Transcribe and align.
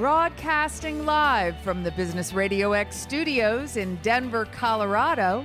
Broadcasting 0.00 1.04
live 1.04 1.58
from 1.58 1.82
the 1.82 1.90
Business 1.90 2.32
Radio 2.32 2.72
X 2.72 2.96
studios 2.96 3.76
in 3.76 3.96
Denver, 3.96 4.46
Colorado, 4.46 5.44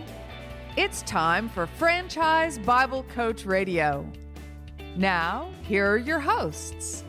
it's 0.78 1.02
time 1.02 1.50
for 1.50 1.68
Franchise 1.68 2.58
Bible 2.60 3.04
Coach 3.14 3.46
Radio. 3.46 4.10
Now, 4.96 5.52
here 5.64 5.92
are 5.92 5.98
your 5.98 6.22
hosts. 6.22 7.04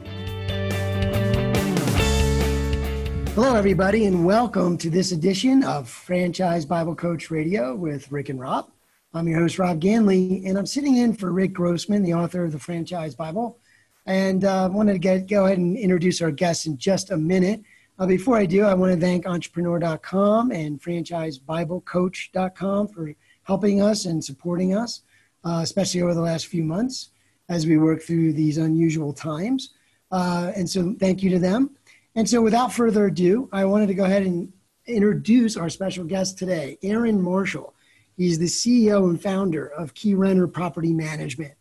Hello, 3.36 3.54
everybody, 3.54 4.06
and 4.06 4.26
welcome 4.26 4.76
to 4.78 4.90
this 4.90 5.12
edition 5.12 5.62
of 5.62 5.88
Franchise 5.88 6.64
Bible 6.64 6.96
Coach 6.96 7.30
Radio 7.30 7.76
with 7.76 8.10
Rick 8.10 8.28
and 8.28 8.40
Rob. 8.40 8.72
I'm 9.14 9.28
your 9.28 9.38
host, 9.38 9.60
Rob 9.60 9.80
Ganley, 9.80 10.44
and 10.48 10.58
I'm 10.58 10.66
sitting 10.66 10.96
in 10.96 11.14
for 11.14 11.30
Rick 11.30 11.52
Grossmann, 11.52 12.02
the 12.02 12.14
author 12.14 12.42
of 12.42 12.50
the 12.50 12.58
Franchise 12.58 13.14
Bible. 13.14 13.60
And 14.06 14.44
I 14.44 14.64
uh, 14.64 14.68
wanted 14.68 14.94
to 14.94 14.98
get, 14.98 15.28
go 15.28 15.46
ahead 15.46 15.58
and 15.58 15.76
introduce 15.76 16.20
our 16.22 16.30
guests 16.30 16.66
in 16.66 16.78
just 16.78 17.10
a 17.10 17.16
minute. 17.16 17.62
Uh, 17.98 18.06
before 18.06 18.36
I 18.36 18.46
do, 18.46 18.62
I 18.64 18.74
want 18.74 18.94
to 18.94 19.00
thank 19.00 19.26
entrepreneur.com 19.26 20.52
and 20.52 20.80
franchisebiblecoach.com 20.80 22.88
for 22.88 23.12
helping 23.42 23.82
us 23.82 24.04
and 24.04 24.24
supporting 24.24 24.76
us, 24.76 25.02
uh, 25.44 25.58
especially 25.62 26.02
over 26.02 26.14
the 26.14 26.20
last 26.20 26.46
few 26.46 26.62
months 26.62 27.10
as 27.48 27.66
we 27.66 27.78
work 27.78 28.02
through 28.02 28.32
these 28.32 28.58
unusual 28.58 29.12
times. 29.12 29.70
Uh, 30.12 30.52
and 30.54 30.70
so, 30.70 30.94
thank 31.00 31.20
you 31.22 31.30
to 31.30 31.38
them. 31.38 31.70
And 32.14 32.28
so, 32.28 32.40
without 32.40 32.72
further 32.72 33.06
ado, 33.06 33.48
I 33.52 33.64
wanted 33.64 33.88
to 33.88 33.94
go 33.94 34.04
ahead 34.04 34.22
and 34.22 34.52
introduce 34.86 35.56
our 35.56 35.68
special 35.68 36.04
guest 36.04 36.38
today, 36.38 36.78
Aaron 36.82 37.20
Marshall. 37.20 37.74
He's 38.16 38.38
the 38.38 38.46
CEO 38.46 39.08
and 39.08 39.20
founder 39.20 39.66
of 39.66 39.94
Key 39.94 40.14
Renter 40.14 40.46
Property 40.46 40.92
Management. 40.92 41.54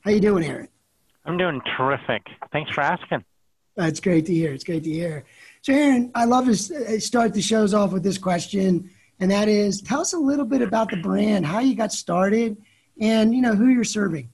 How 0.00 0.10
you 0.10 0.20
doing, 0.20 0.44
Aaron? 0.44 0.68
I'm 1.24 1.36
doing 1.36 1.60
terrific. 1.76 2.26
Thanks 2.52 2.70
for 2.72 2.80
asking. 2.80 3.24
That's 3.76 4.00
great 4.00 4.26
to 4.26 4.34
hear. 4.34 4.52
It's 4.52 4.64
great 4.64 4.84
to 4.84 4.90
hear. 4.90 5.24
So, 5.62 5.72
Aaron, 5.72 6.10
I 6.14 6.24
love 6.24 6.46
to 6.46 6.50
uh, 6.50 6.98
start 6.98 7.34
the 7.34 7.42
shows 7.42 7.74
off 7.74 7.92
with 7.92 8.02
this 8.02 8.18
question, 8.18 8.90
and 9.20 9.30
that 9.30 9.48
is, 9.48 9.80
tell 9.80 10.00
us 10.00 10.12
a 10.12 10.18
little 10.18 10.44
bit 10.44 10.62
about 10.62 10.90
the 10.90 10.96
brand, 10.96 11.46
how 11.46 11.60
you 11.60 11.74
got 11.74 11.92
started, 11.92 12.56
and 13.00 13.34
you 13.34 13.40
know 13.40 13.54
who 13.54 13.68
you're 13.68 13.84
serving. 13.84 14.30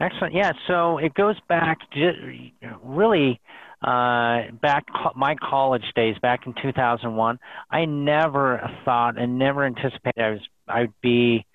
Excellent. 0.00 0.34
Yeah. 0.34 0.52
So 0.66 0.98
it 0.98 1.14
goes 1.14 1.36
back 1.48 1.78
to 1.92 2.50
really 2.82 3.40
uh, 3.82 4.50
back 4.60 4.86
my 5.14 5.36
college 5.36 5.84
days, 5.94 6.16
back 6.20 6.46
in 6.46 6.54
2001, 6.60 7.38
I 7.70 7.84
never 7.84 8.70
thought 8.84 9.18
and 9.18 9.38
never 9.38 9.64
anticipated 9.64 10.18
I 10.18 10.30
was 10.30 10.40
I'd 10.68 10.92
be 11.00 11.46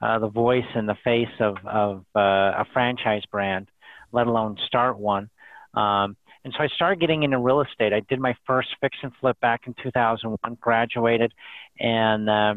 uh, 0.00 0.18
the 0.18 0.28
voice 0.28 0.66
and 0.74 0.88
the 0.88 0.96
face 1.02 1.28
of 1.40 1.56
of 1.66 2.04
uh, 2.14 2.20
a 2.62 2.66
franchise 2.72 3.22
brand, 3.30 3.68
let 4.12 4.26
alone 4.26 4.56
start 4.66 4.98
one. 4.98 5.30
Um, 5.74 6.16
and 6.44 6.54
so 6.56 6.64
I 6.64 6.68
started 6.68 7.00
getting 7.00 7.22
into 7.22 7.38
real 7.38 7.60
estate. 7.60 7.92
I 7.92 8.00
did 8.00 8.18
my 8.18 8.34
first 8.46 8.68
fix 8.80 8.96
and 9.02 9.12
flip 9.20 9.38
back 9.40 9.62
in 9.66 9.74
2001, 9.82 10.58
graduated, 10.60 11.32
and 11.78 12.30
uh, 12.30 12.54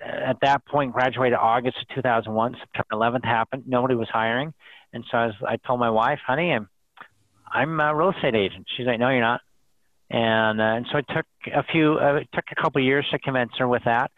at 0.00 0.38
that 0.42 0.64
point, 0.64 0.92
graduated 0.92 1.38
August 1.38 1.76
of 1.82 1.94
2001. 1.96 2.56
September 2.60 2.86
11th 2.92 3.24
happened. 3.24 3.64
Nobody 3.66 3.94
was 3.94 4.08
hiring, 4.08 4.54
and 4.92 5.04
so 5.10 5.18
I, 5.18 5.26
was, 5.26 5.34
I 5.46 5.56
told 5.56 5.80
my 5.80 5.90
wife, 5.90 6.20
"Honey, 6.24 6.52
I'm 6.52 6.68
I'm 7.50 7.80
a 7.80 7.94
real 7.94 8.10
estate 8.10 8.34
agent. 8.34 8.66
She's 8.76 8.86
like, 8.86 9.00
no, 9.00 9.08
you're 9.10 9.20
not. 9.20 9.40
And, 10.08 10.60
uh, 10.60 10.64
and 10.64 10.86
so 10.90 10.98
it 10.98 11.06
took 11.14 11.26
a 11.52 11.62
few, 11.64 11.98
uh, 12.00 12.16
it 12.16 12.28
took 12.32 12.44
a 12.50 12.60
couple 12.60 12.80
of 12.80 12.84
years 12.84 13.06
to 13.10 13.18
convince 13.18 13.52
her 13.58 13.68
with 13.68 13.82
that. 13.84 14.10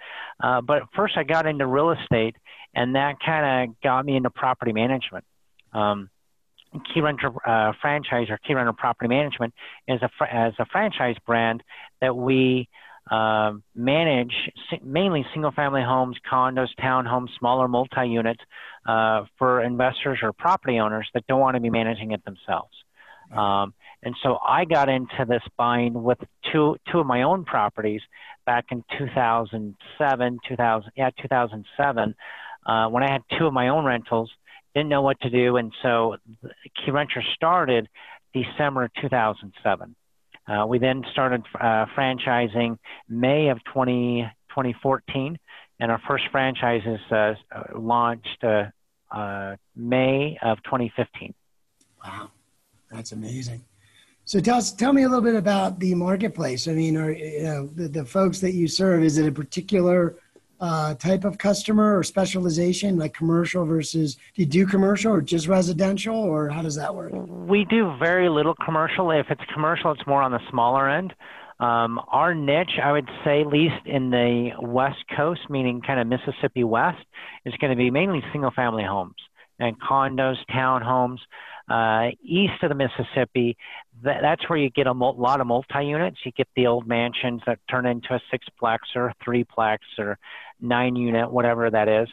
Uh, 0.42 0.60
but 0.60 0.82
first 0.94 1.16
I 1.16 1.22
got 1.22 1.46
into 1.46 1.66
real 1.66 1.90
estate 1.90 2.36
and 2.74 2.94
that 2.94 3.16
kind 3.24 3.70
of 3.70 3.80
got 3.82 4.04
me 4.04 4.16
into 4.16 4.30
property 4.30 4.72
management. 4.72 5.24
Um, 5.72 6.08
Key 6.72 7.00
Renter 7.00 7.30
uh, 7.46 7.72
franchise 7.80 8.28
or 8.30 8.38
Key 8.38 8.54
Renter 8.54 8.72
Property 8.72 9.08
Management 9.08 9.54
is 9.88 10.00
a 10.02 10.08
fr- 10.16 10.24
as 10.24 10.54
a 10.58 10.66
franchise 10.66 11.16
brand 11.26 11.62
that 12.00 12.16
we 12.16 12.68
uh, 13.10 13.52
manage 13.74 14.32
mainly 14.82 15.26
single-family 15.34 15.82
homes, 15.82 16.16
condos, 16.30 16.68
townhomes, 16.80 17.28
smaller 17.38 17.68
multi-units 17.68 18.40
uh, 18.86 19.24
for 19.38 19.62
investors 19.62 20.20
or 20.22 20.32
property 20.32 20.78
owners 20.78 21.08
that 21.12 21.26
don't 21.26 21.40
want 21.40 21.56
to 21.56 21.60
be 21.60 21.70
managing 21.70 22.12
it 22.12 22.24
themselves. 22.24 22.72
Um, 23.32 23.74
and 24.02 24.14
so 24.22 24.38
I 24.46 24.64
got 24.64 24.88
into 24.88 25.24
this 25.26 25.42
buying 25.56 25.94
with 26.02 26.18
two 26.52 26.76
two 26.90 26.98
of 26.98 27.06
my 27.06 27.22
own 27.22 27.44
properties 27.44 28.02
back 28.44 28.66
in 28.70 28.84
2007, 28.98 30.38
2000 30.48 30.90
yeah 30.96 31.10
2007, 31.20 32.14
uh, 32.66 32.88
when 32.88 33.02
I 33.02 33.10
had 33.10 33.22
two 33.38 33.46
of 33.46 33.52
my 33.52 33.68
own 33.68 33.84
rentals, 33.84 34.30
didn't 34.74 34.88
know 34.88 35.02
what 35.02 35.20
to 35.20 35.30
do, 35.30 35.56
and 35.56 35.72
so 35.82 36.16
Key 36.84 36.90
Renter 36.90 37.22
started 37.34 37.88
December 38.32 38.90
2007. 39.00 39.94
Uh, 40.46 40.66
we 40.66 40.78
then 40.78 41.04
started 41.12 41.42
uh, 41.60 41.86
franchising 41.96 42.78
May 43.08 43.48
of 43.48 43.62
20, 43.64 44.22
2014, 44.50 45.38
and 45.78 45.90
our 45.90 46.00
first 46.08 46.24
franchise 46.32 46.82
is 46.86 47.12
uh, 47.12 47.34
launched 47.74 48.42
uh, 48.42 48.64
uh, 49.10 49.56
May 49.76 50.38
of 50.42 50.62
2015. 50.64 51.34
Wow. 52.04 52.30
That's 52.90 53.12
amazing. 53.12 53.64
So 54.24 54.40
tell 54.40 54.58
us, 54.58 54.72
tell 54.72 54.92
me 54.92 55.02
a 55.02 55.08
little 55.08 55.24
bit 55.24 55.34
about 55.34 55.80
the 55.80 55.94
marketplace. 55.94 56.68
I 56.68 56.72
mean, 56.72 56.96
are 56.96 57.10
you 57.10 57.42
know 57.42 57.66
the, 57.66 57.88
the 57.88 58.04
folks 58.04 58.40
that 58.40 58.52
you 58.52 58.68
serve? 58.68 59.02
Is 59.02 59.18
it 59.18 59.26
a 59.26 59.32
particular 59.32 60.16
uh, 60.62 60.94
type 60.94 61.24
of 61.24 61.38
customer 61.38 61.98
or 61.98 62.04
specialization, 62.04 62.96
like 62.96 63.12
commercial 63.12 63.66
versus? 63.66 64.14
Do 64.34 64.42
you 64.42 64.46
do 64.46 64.64
commercial 64.64 65.12
or 65.12 65.20
just 65.20 65.48
residential, 65.48 66.14
or 66.14 66.48
how 66.48 66.62
does 66.62 66.76
that 66.76 66.94
work? 66.94 67.12
We 67.12 67.64
do 67.64 67.94
very 67.98 68.28
little 68.28 68.54
commercial. 68.64 69.10
If 69.10 69.26
it's 69.28 69.42
commercial, 69.52 69.90
it's 69.90 70.06
more 70.06 70.22
on 70.22 70.30
the 70.30 70.40
smaller 70.48 70.88
end. 70.88 71.12
Um, 71.58 72.00
our 72.08 72.34
niche, 72.34 72.78
I 72.82 72.92
would 72.92 73.08
say, 73.24 73.40
at 73.40 73.48
least 73.48 73.86
in 73.86 74.10
the 74.10 74.50
West 74.60 75.04
Coast, 75.16 75.42
meaning 75.50 75.82
kind 75.82 76.00
of 76.00 76.06
Mississippi 76.06 76.64
West, 76.64 77.04
is 77.44 77.54
going 77.60 77.70
to 77.70 77.76
be 77.76 77.90
mainly 77.90 78.22
single-family 78.32 78.84
homes 78.84 79.16
and 79.58 79.76
condos, 79.80 80.36
townhomes 80.50 81.18
uh, 81.68 82.10
east 82.22 82.62
of 82.62 82.68
the 82.68 82.74
Mississippi, 82.74 83.56
that, 84.02 84.18
that's 84.22 84.48
where 84.48 84.58
you 84.58 84.70
get 84.70 84.86
a 84.86 84.94
mul- 84.94 85.16
lot 85.18 85.40
of 85.40 85.46
multi-units. 85.46 86.18
You 86.24 86.32
get 86.32 86.48
the 86.56 86.66
old 86.66 86.86
mansions 86.86 87.42
that 87.46 87.58
turn 87.70 87.86
into 87.86 88.14
a 88.14 88.20
sixplex 88.32 88.78
or 88.94 89.12
threeplex 89.26 89.78
or 89.98 90.18
nine-unit, 90.60 91.30
whatever 91.30 91.70
that 91.70 91.88
is. 91.88 92.08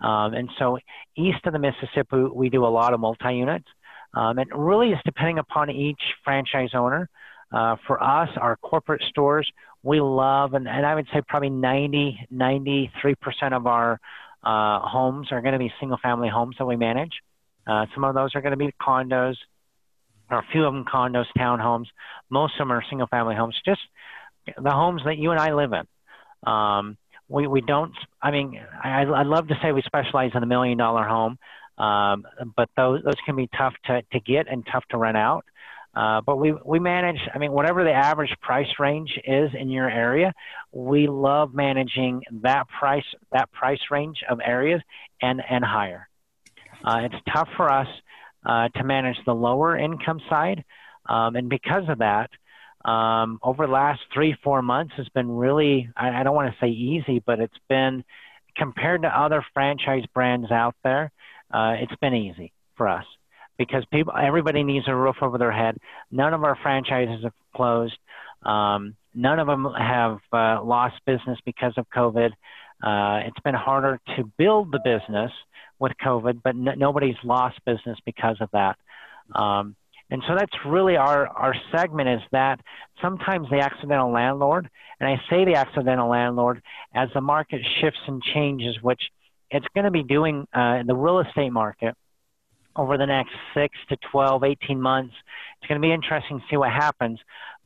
Um, 0.00 0.34
and 0.34 0.50
so 0.58 0.78
east 1.16 1.38
of 1.44 1.52
the 1.52 1.58
Mississippi, 1.58 2.24
we 2.32 2.50
do 2.50 2.64
a 2.64 2.68
lot 2.68 2.94
of 2.94 3.00
multi-units. 3.00 3.66
Um, 4.12 4.38
and 4.38 4.48
really 4.54 4.90
is 4.90 4.98
depending 5.04 5.38
upon 5.38 5.70
each 5.70 6.00
franchise 6.22 6.70
owner. 6.72 7.08
Uh, 7.52 7.76
for 7.86 8.02
us, 8.02 8.28
our 8.36 8.56
corporate 8.56 9.02
stores, 9.08 9.48
we 9.82 10.00
love, 10.00 10.54
and, 10.54 10.68
and 10.68 10.86
I 10.86 10.94
would 10.94 11.06
say 11.12 11.20
probably 11.26 11.50
90, 11.50 12.28
93% 12.32 12.90
of 13.52 13.66
our 13.66 14.00
uh, 14.42 14.80
homes 14.80 15.28
are 15.30 15.40
going 15.40 15.52
to 15.52 15.58
be 15.58 15.72
single 15.80 15.98
family 16.02 16.28
homes 16.28 16.56
that 16.58 16.64
we 16.64 16.76
manage. 16.76 17.12
Uh, 17.66 17.86
some 17.94 18.04
of 18.04 18.14
those 18.14 18.34
are 18.34 18.40
going 18.40 18.52
to 18.52 18.56
be 18.56 18.72
condos, 18.80 19.36
or 20.30 20.38
a 20.38 20.46
few 20.52 20.64
of 20.64 20.72
them 20.72 20.84
condos, 20.84 21.26
townhomes. 21.36 21.86
Most 22.30 22.54
of 22.54 22.58
them 22.58 22.72
are 22.72 22.82
single 22.88 23.06
family 23.06 23.34
homes, 23.34 23.56
just 23.64 23.80
the 24.46 24.70
homes 24.70 25.02
that 25.04 25.18
you 25.18 25.30
and 25.30 25.40
I 25.40 25.52
live 25.52 25.72
in. 25.72 26.50
Um, 26.50 26.96
we, 27.28 27.46
we 27.46 27.60
don't, 27.60 27.94
I 28.22 28.30
mean, 28.30 28.60
I, 28.82 29.02
I'd 29.02 29.26
love 29.26 29.48
to 29.48 29.54
say 29.62 29.72
we 29.72 29.82
specialize 29.82 30.32
in 30.34 30.42
a 30.42 30.46
million 30.46 30.76
dollar 30.76 31.04
home, 31.04 31.38
um, 31.78 32.24
but 32.56 32.68
those, 32.76 33.02
those 33.02 33.16
can 33.24 33.36
be 33.36 33.48
tough 33.56 33.74
to, 33.86 34.02
to 34.12 34.20
get 34.20 34.46
and 34.48 34.66
tough 34.70 34.84
to 34.90 34.98
rent 34.98 35.16
out. 35.16 35.44
Uh, 35.94 36.20
but 36.20 36.36
we, 36.36 36.52
we 36.64 36.80
manage, 36.80 37.20
I 37.32 37.38
mean, 37.38 37.52
whatever 37.52 37.84
the 37.84 37.92
average 37.92 38.34
price 38.42 38.68
range 38.80 39.16
is 39.24 39.50
in 39.58 39.70
your 39.70 39.88
area, 39.88 40.32
we 40.72 41.06
love 41.06 41.54
managing 41.54 42.22
that 42.42 42.64
price, 42.68 43.04
that 43.32 43.52
price 43.52 43.78
range 43.90 44.18
of 44.28 44.40
areas 44.44 44.82
and, 45.22 45.40
and 45.48 45.64
higher. 45.64 46.08
Uh, 46.84 47.02
it's 47.04 47.14
tough 47.32 47.48
for 47.56 47.70
us 47.70 47.86
uh, 48.44 48.68
to 48.68 48.84
manage 48.84 49.16
the 49.24 49.34
lower 49.34 49.76
income 49.76 50.20
side. 50.28 50.64
Um, 51.06 51.36
and 51.36 51.48
because 51.48 51.84
of 51.88 51.98
that, 51.98 52.30
um, 52.84 53.38
over 53.42 53.66
the 53.66 53.72
last 53.72 54.00
three, 54.12 54.36
four 54.44 54.60
months 54.62 54.94
it's 54.98 55.08
been 55.10 55.30
really, 55.30 55.88
I, 55.96 56.20
I 56.20 56.22
don't 56.22 56.34
want 56.34 56.52
to 56.52 56.58
say 56.60 56.70
easy, 56.70 57.22
but 57.24 57.40
it's 57.40 57.58
been, 57.68 58.04
compared 58.56 59.02
to 59.02 59.08
other 59.08 59.44
franchise 59.54 60.04
brands 60.12 60.50
out 60.50 60.74
there, 60.84 61.10
uh, 61.52 61.76
it's 61.80 61.96
been 62.00 62.14
easy 62.14 62.52
for 62.76 62.88
us 62.88 63.04
because 63.58 63.84
people, 63.92 64.12
everybody 64.16 64.62
needs 64.62 64.86
a 64.88 64.94
roof 64.94 65.16
over 65.22 65.38
their 65.38 65.52
head. 65.52 65.76
None 66.10 66.34
of 66.34 66.44
our 66.44 66.56
franchises 66.62 67.24
have 67.24 67.32
closed. 67.54 67.96
Um, 68.42 68.96
none 69.14 69.38
of 69.38 69.46
them 69.46 69.66
have 69.78 70.18
uh, 70.32 70.62
lost 70.62 70.96
business 71.06 71.38
because 71.44 71.72
of 71.76 71.86
COVID. 71.90 72.30
Uh, 72.82 73.20
it's 73.26 73.40
been 73.40 73.54
harder 73.54 74.00
to 74.16 74.24
build 74.36 74.72
the 74.72 74.80
business 74.84 75.30
with 75.78 75.92
COVID, 76.04 76.42
but 76.42 76.50
n- 76.50 76.78
nobody's 76.78 77.16
lost 77.24 77.58
business 77.64 77.98
because 78.04 78.36
of 78.40 78.50
that. 78.52 78.76
Um, 79.34 79.76
and 80.10 80.22
so 80.28 80.34
that's 80.36 80.52
really 80.66 80.96
our, 80.96 81.26
our 81.26 81.54
segment 81.74 82.08
is 82.08 82.20
that 82.32 82.60
sometimes 83.00 83.48
the 83.50 83.60
accidental 83.60 84.12
landlord, 84.12 84.68
and 85.00 85.08
I 85.08 85.16
say 85.30 85.44
the 85.44 85.54
accidental 85.54 86.08
landlord 86.08 86.62
as 86.94 87.08
the 87.14 87.20
market 87.20 87.62
shifts 87.80 88.00
and 88.06 88.22
changes, 88.22 88.76
which 88.82 89.00
it's 89.50 89.66
going 89.74 89.84
to 89.84 89.90
be 89.90 90.02
doing 90.02 90.46
uh, 90.54 90.78
in 90.80 90.86
the 90.86 90.94
real 90.94 91.20
estate 91.20 91.50
market 91.50 91.94
over 92.76 92.98
the 92.98 93.06
next 93.06 93.32
six 93.54 93.76
to 93.88 93.96
12, 94.10 94.44
18 94.44 94.80
months. 94.80 95.14
It's 95.60 95.68
going 95.68 95.80
to 95.80 95.86
be 95.86 95.92
interesting 95.92 96.40
to 96.40 96.44
see 96.50 96.56
what 96.56 96.70
happens. 96.70 97.18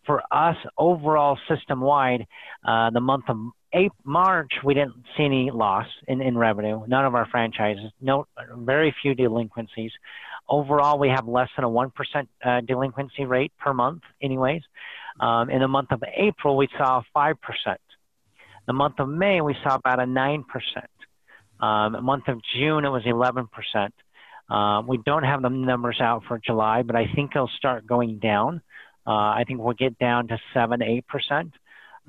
For 0.09 0.23
us 0.33 0.57
overall 0.79 1.39
system 1.49 1.81
wide, 1.81 2.27
uh, 2.67 2.89
the 2.91 3.01
month 3.01 3.25
of 3.29 3.37
April, 3.75 3.95
March, 4.05 4.51
we 4.65 4.73
didn't 4.73 4.95
see 5.17 5.25
any 5.25 5.51
loss 5.51 5.87
in, 6.09 6.23
in 6.23 6.37
revenue. 6.39 6.81
None 6.89 7.05
of 7.05 7.15
our 7.15 7.27
franchises, 7.27 7.93
no, 8.01 8.27
very 8.57 8.95
few 9.03 9.15
delinquencies. 9.15 9.93
Overall, 10.49 10.99
we 10.99 11.11
have 11.11 11.29
less 11.29 11.51
than 11.55 11.67
a 11.67 11.69
1% 11.69 11.91
uh, 12.43 12.61
delinquency 12.63 13.27
rate 13.27 13.53
per 13.61 13.75
month, 13.75 14.03
anyways. 14.23 14.63
Um, 15.21 15.51
in 15.51 15.61
the 15.61 15.69
month 15.69 15.93
of 15.93 16.03
April, 16.17 16.57
we 16.57 16.69
saw 16.79 17.03
5%. 17.15 17.35
The 18.67 18.73
month 18.73 18.95
of 18.99 19.09
May, 19.11 19.43
we 19.43 19.55
saw 19.63 19.75
about 19.75 20.01
a 20.01 20.05
9%. 20.05 20.45
Um, 21.61 21.93
the 21.93 22.01
month 22.01 22.29
of 22.29 22.41
June, 22.57 22.87
it 22.87 22.89
was 22.89 23.03
11%. 23.03 23.49
Uh, 24.49 24.83
we 24.87 24.97
don't 25.05 25.25
have 25.25 25.43
the 25.43 25.51
numbers 25.51 25.99
out 26.01 26.23
for 26.27 26.39
July, 26.39 26.83
but 26.83 26.97
I 26.97 27.05
think 27.15 27.33
it'll 27.35 27.51
start 27.59 27.87
going 27.87 28.19
down. 28.19 28.63
Uh, 29.09 29.11
I 29.11 29.45
think 29.47 29.61
we'll 29.61 29.73
get 29.73 29.99
down 29.99 30.29
to 30.29 30.39
7 30.53 30.81
8%. 30.81 31.53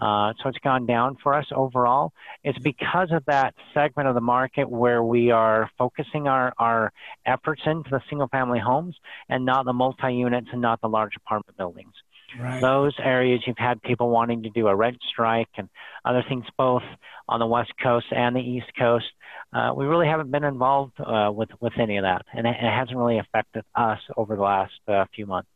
Uh, 0.02 0.34
so 0.42 0.50
it's 0.50 0.58
gone 0.60 0.86
down 0.86 1.18
for 1.22 1.34
us 1.34 1.46
overall. 1.54 2.12
It's 2.44 2.60
because 2.60 3.10
of 3.12 3.24
that 3.26 3.54
segment 3.74 4.08
of 4.08 4.16
the 4.16 4.22
market 4.22 4.70
where 4.70 5.04
we 5.04 5.32
are 5.32 5.70
focusing 5.78 6.28
our, 6.28 6.54
our 6.58 6.92
efforts 7.26 7.62
into 7.66 7.90
the 7.90 8.02
single 8.10 8.28
family 8.28 8.60
homes 8.60 8.96
and 9.30 9.46
not 9.46 9.66
the 9.66 9.74
multi 9.74 10.14
units 10.14 10.48
and 10.52 10.62
not 10.62 10.80
the 10.82 10.88
large 10.88 11.16
apartment 11.18 11.58
buildings. 11.58 11.94
Right. 12.40 12.62
Those 12.62 12.94
areas 13.00 13.42
you've 13.48 13.58
had 13.58 13.82
people 13.82 14.10
wanting 14.10 14.44
to 14.44 14.50
do 14.50 14.68
a 14.68 14.76
rent 14.76 14.98
strike 15.10 15.50
and 15.58 15.68
other 16.06 16.24
things 16.28 16.46
both 16.58 16.84
on 17.28 17.40
the 17.40 17.48
West 17.48 17.72
Coast 17.82 18.06
and 18.12 18.36
the 18.36 18.42
East 18.42 18.72
Coast. 18.78 19.08
Uh, 19.52 19.72
we 19.76 19.86
really 19.86 20.08
haven't 20.08 20.32
been 20.32 20.44
involved 20.44 20.94
uh, 21.00 21.32
with, 21.34 21.50
with 21.60 21.74
any 21.80 21.98
of 21.98 22.04
that, 22.04 22.24
and 22.34 22.46
it, 22.46 22.56
it 22.62 22.72
hasn't 22.72 22.98
really 22.98 23.20
affected 23.20 23.64
us 23.76 24.00
over 24.16 24.36
the 24.36 24.42
last 24.42 24.74
uh, 24.88 25.06
few 25.16 25.26
months. 25.26 25.50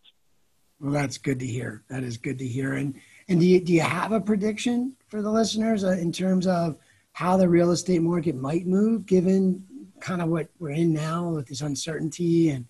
Well, 0.84 0.92
that's 0.92 1.18
good 1.18 1.40
to 1.40 1.48
hear. 1.48 1.82
That 1.88 2.04
is 2.04 2.18
good 2.18 2.38
to 2.40 2.46
hear. 2.46 2.74
And 2.74 2.96
and 3.30 3.40
do 3.40 3.46
you, 3.46 3.62
do 3.62 3.72
you 3.72 3.82
have 3.82 4.12
a 4.12 4.20
prediction 4.20 4.98
for 5.08 5.22
the 5.22 5.32
listeners 5.32 5.86
uh, 5.86 5.92
in 5.92 6.12
terms 6.12 6.46
of 6.46 6.76
how 7.14 7.38
the 7.38 7.48
real 7.48 7.72
estate 7.72 8.02
market 8.02 8.36
might 8.36 8.68
move 8.68 9.06
given 9.06 9.66
kind 10.02 10.22
of 10.22 10.28
what 10.28 10.50
we're 10.60 10.72
in 10.72 10.92
now 10.92 11.30
with 11.30 11.48
this 11.48 11.62
uncertainty 11.62 12.50
and 12.50 12.66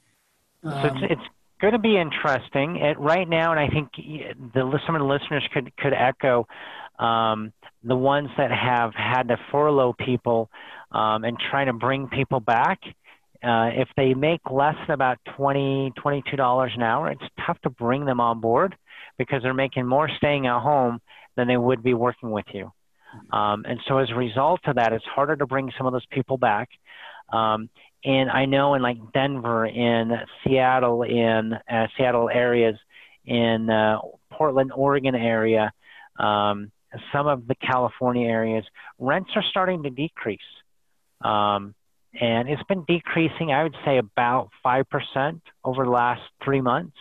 um, 0.64 0.74
so 0.74 0.88
it's, 0.88 0.96
um, 0.96 1.04
it's 1.06 1.22
going 1.60 1.74
to 1.74 1.80
be 1.80 1.98
interesting 1.98 2.76
it, 2.76 3.00
right 3.00 3.28
now 3.28 3.52
and 3.52 3.60
i 3.60 3.68
think 3.68 3.90
the 3.96 4.80
some 4.86 4.94
of 4.96 5.00
the 5.00 5.08
listeners 5.08 5.44
could 5.52 5.76
could 5.78 5.94
echo 5.94 6.48
um, 7.00 7.52
the 7.84 7.96
ones 7.96 8.30
that 8.38 8.52
have 8.52 8.94
had 8.94 9.30
to 9.30 9.38
furlough 9.52 9.94
people 9.94 10.52
um, 10.92 11.24
and 11.24 11.38
trying 11.50 11.66
to 11.66 11.74
bring 11.74 12.08
people 12.08 12.40
back 12.40 12.80
uh, 13.44 13.70
if 13.74 13.90
they 13.98 14.14
make 14.14 14.42
less 14.50 14.76
than 14.88 14.94
about 14.94 15.18
20 15.38 15.94
$22 15.98 16.76
an 16.76 16.82
hour 16.82 17.12
it's 17.12 17.24
tough 17.46 17.60
to 17.62 17.70
bring 17.70 18.06
them 18.06 18.20
on 18.20 18.40
board 18.40 18.76
because 19.18 19.44
they're 19.44 19.54
making 19.54 19.86
more 19.86 20.10
staying 20.18 20.48
at 20.48 20.62
home 20.62 21.00
than 21.36 21.48
they 21.48 21.58
would 21.58 21.84
be 21.84 21.94
working 21.94 22.32
with 22.32 22.46
you. 22.54 22.72
Um, 23.32 23.66
and 23.68 23.80
so 23.88 24.00
as 24.00 24.10
a 24.10 24.16
result 24.16 24.62
of 24.66 24.76
that, 24.76 24.94
it's 24.94 25.06
harder 25.06 25.36
to 25.36 25.46
bring 25.46 25.72
some 25.78 25.86
of 25.86 25.94
those 25.94 26.06
people 26.12 26.38
back. 26.38 26.70
Um, 27.32 27.70
and 28.04 28.30
I 28.30 28.46
know 28.46 28.74
in 28.74 28.82
like 28.82 28.98
Denver, 29.14 29.66
in 29.66 30.12
Seattle, 30.44 31.04
in 31.04 31.54
uh, 31.54 31.88
Seattle 31.98 32.30
areas, 32.30 32.76
in 33.26 33.70
uh, 33.70 34.00
Portland, 34.32 34.72
Oregon 34.76 35.16
area, 35.16 35.72
um, 36.20 36.72
some 37.12 37.28
of 37.28 37.48
the 37.48 37.56
California 37.56 38.28
areas, 38.28 38.66
rents 39.00 39.32
are 39.36 39.44
starting 39.50 39.84
to 39.84 39.90
decrease. 39.90 40.40
Um, 41.22 41.74
and 42.20 42.48
it's 42.48 42.64
been 42.64 42.84
decreasing, 42.88 43.52
I 43.52 43.64
would 43.64 43.76
say, 43.86 43.98
about 43.98 44.50
5% 44.66 45.42
over 45.64 45.84
the 45.84 45.90
last 45.90 46.22
three 46.44 46.62
months. 46.62 46.96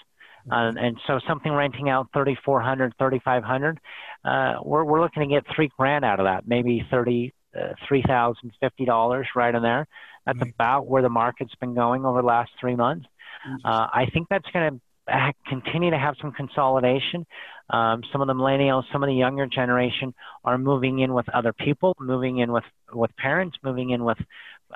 Uh, 0.50 0.72
and 0.76 0.98
so 1.06 1.20
something 1.28 1.52
renting 1.52 1.88
out 1.88 2.08
3400 2.12 2.94
3500 2.98 3.78
uh, 4.24 4.54
we're, 4.64 4.82
we're 4.82 5.00
looking 5.00 5.22
to 5.22 5.28
get 5.28 5.44
three 5.54 5.70
grand 5.78 6.04
out 6.04 6.18
of 6.18 6.26
that 6.26 6.48
maybe 6.48 6.84
30 6.90 7.32
uh, 7.56 7.74
$3050 7.88 9.24
right 9.36 9.54
in 9.54 9.62
there 9.62 9.86
that's 10.26 10.40
right. 10.40 10.50
about 10.50 10.88
where 10.88 11.00
the 11.00 11.08
market's 11.08 11.54
been 11.60 11.74
going 11.74 12.04
over 12.04 12.22
the 12.22 12.26
last 12.26 12.50
three 12.60 12.74
months 12.74 13.06
uh, 13.64 13.86
i 13.92 14.04
think 14.12 14.26
that's 14.30 14.48
going 14.52 14.80
to 15.08 15.32
continue 15.46 15.92
to 15.92 15.98
have 15.98 16.16
some 16.20 16.32
consolidation 16.32 17.24
um, 17.70 18.02
some 18.10 18.20
of 18.20 18.26
the 18.26 18.34
millennials 18.34 18.82
some 18.92 19.04
of 19.04 19.08
the 19.08 19.14
younger 19.14 19.46
generation 19.46 20.12
are 20.44 20.58
moving 20.58 20.98
in 20.98 21.14
with 21.14 21.28
other 21.28 21.52
people 21.52 21.94
moving 22.00 22.38
in 22.38 22.50
with 22.50 22.64
with 22.92 23.14
parents 23.16 23.56
moving 23.62 23.90
in 23.90 24.02
with 24.02 24.18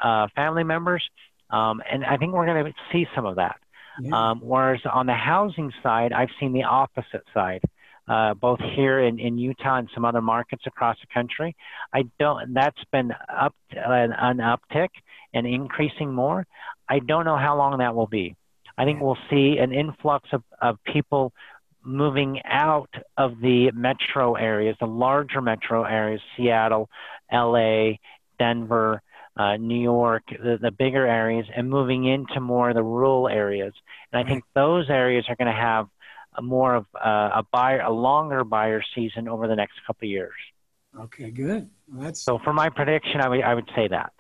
uh, 0.02 0.28
family 0.34 0.64
members 0.64 1.02
um, 1.50 1.82
and 1.90 2.04
i 2.04 2.16
think 2.16 2.32
we're 2.32 2.46
going 2.46 2.64
to 2.64 2.72
see 2.93 3.06
some 3.14 3.26
of 3.26 3.37
that 3.37 3.56
yeah. 4.00 4.31
Um, 4.31 4.40
whereas 4.40 4.81
on 4.90 5.06
the 5.06 5.14
housing 5.14 5.72
side, 5.82 6.12
I've 6.12 6.28
seen 6.38 6.52
the 6.52 6.64
opposite 6.64 7.25
side. 7.32 7.62
Uh, 8.08 8.34
both 8.34 8.60
here 8.76 9.00
in, 9.00 9.19
in 9.19 9.37
Utah 9.37 9.78
and 9.78 9.90
some 9.93 10.04
other 10.04 10.22
markets 10.22 10.62
across 10.64 10.96
the 11.00 11.08
country. 11.12 11.56
I 11.93 12.04
don't. 12.20 12.54
That's 12.54 12.78
been 12.93 13.12
up 13.28 13.52
an, 13.70 14.12
an 14.16 14.37
uptick 14.37 14.90
and 15.34 15.44
increasing 15.44 16.14
more. 16.14 16.46
I 16.88 17.00
don't 17.00 17.25
know 17.25 17.37
how 17.37 17.56
long 17.56 17.78
that 17.78 17.96
will 17.96 18.06
be. 18.06 18.37
I 18.78 18.84
think 18.84 19.00
we'll 19.00 19.19
see 19.28 19.56
an 19.58 19.72
influx 19.72 20.28
of, 20.31 20.44
of 20.62 20.78
people 20.84 21.32
moving 21.82 22.40
out 22.44 22.90
of 23.16 23.40
the 23.40 23.72
metro 23.72 24.34
areas, 24.34 24.76
the 24.78 24.87
larger 24.87 25.42
metro 25.42 25.82
areas, 25.82 26.20
Seattle, 26.37 26.88
LA, 27.32 27.94
Denver, 28.38 29.02
uh, 29.37 29.56
New 29.56 29.81
York, 29.81 30.25
the, 30.31 30.59
the 30.61 30.71
bigger 30.71 31.06
areas, 31.06 31.47
and 31.55 31.69
moving 31.69 32.05
into 32.06 32.41
more 32.41 32.71
of 32.71 32.75
the 32.75 32.83
rural 32.83 33.29
areas. 33.29 33.75
And 34.12 34.25
I 34.25 34.29
think 34.29 34.44
those 34.55 34.88
areas 34.88 35.27
are 35.29 35.37
going 35.37 35.53
to 35.53 35.61
have 35.61 35.88
a 36.37 36.43
more 36.43 36.75
of 36.75 36.87
uh, 36.94 37.31
a 37.35 37.43
buyer, 37.53 37.81
a 37.81 37.91
longer 37.93 38.44
buyer 38.44 38.83
season 38.94 39.29
over 39.29 39.47
the 39.47 39.56
next 39.56 39.75
couple 39.87 40.06
of 40.06 40.11
years. 40.11 40.35
Okay, 40.99 41.31
good. 41.31 41.69
Well, 41.93 42.05
that's 42.05 42.21
so 42.21 42.38
for 42.38 42.53
my 42.53 42.71
prediction, 42.71 43.21
I 43.21 43.29
would 43.29 43.43
I 43.43 43.55
would 43.55 43.69
say 43.77 43.88
that. 43.88 44.12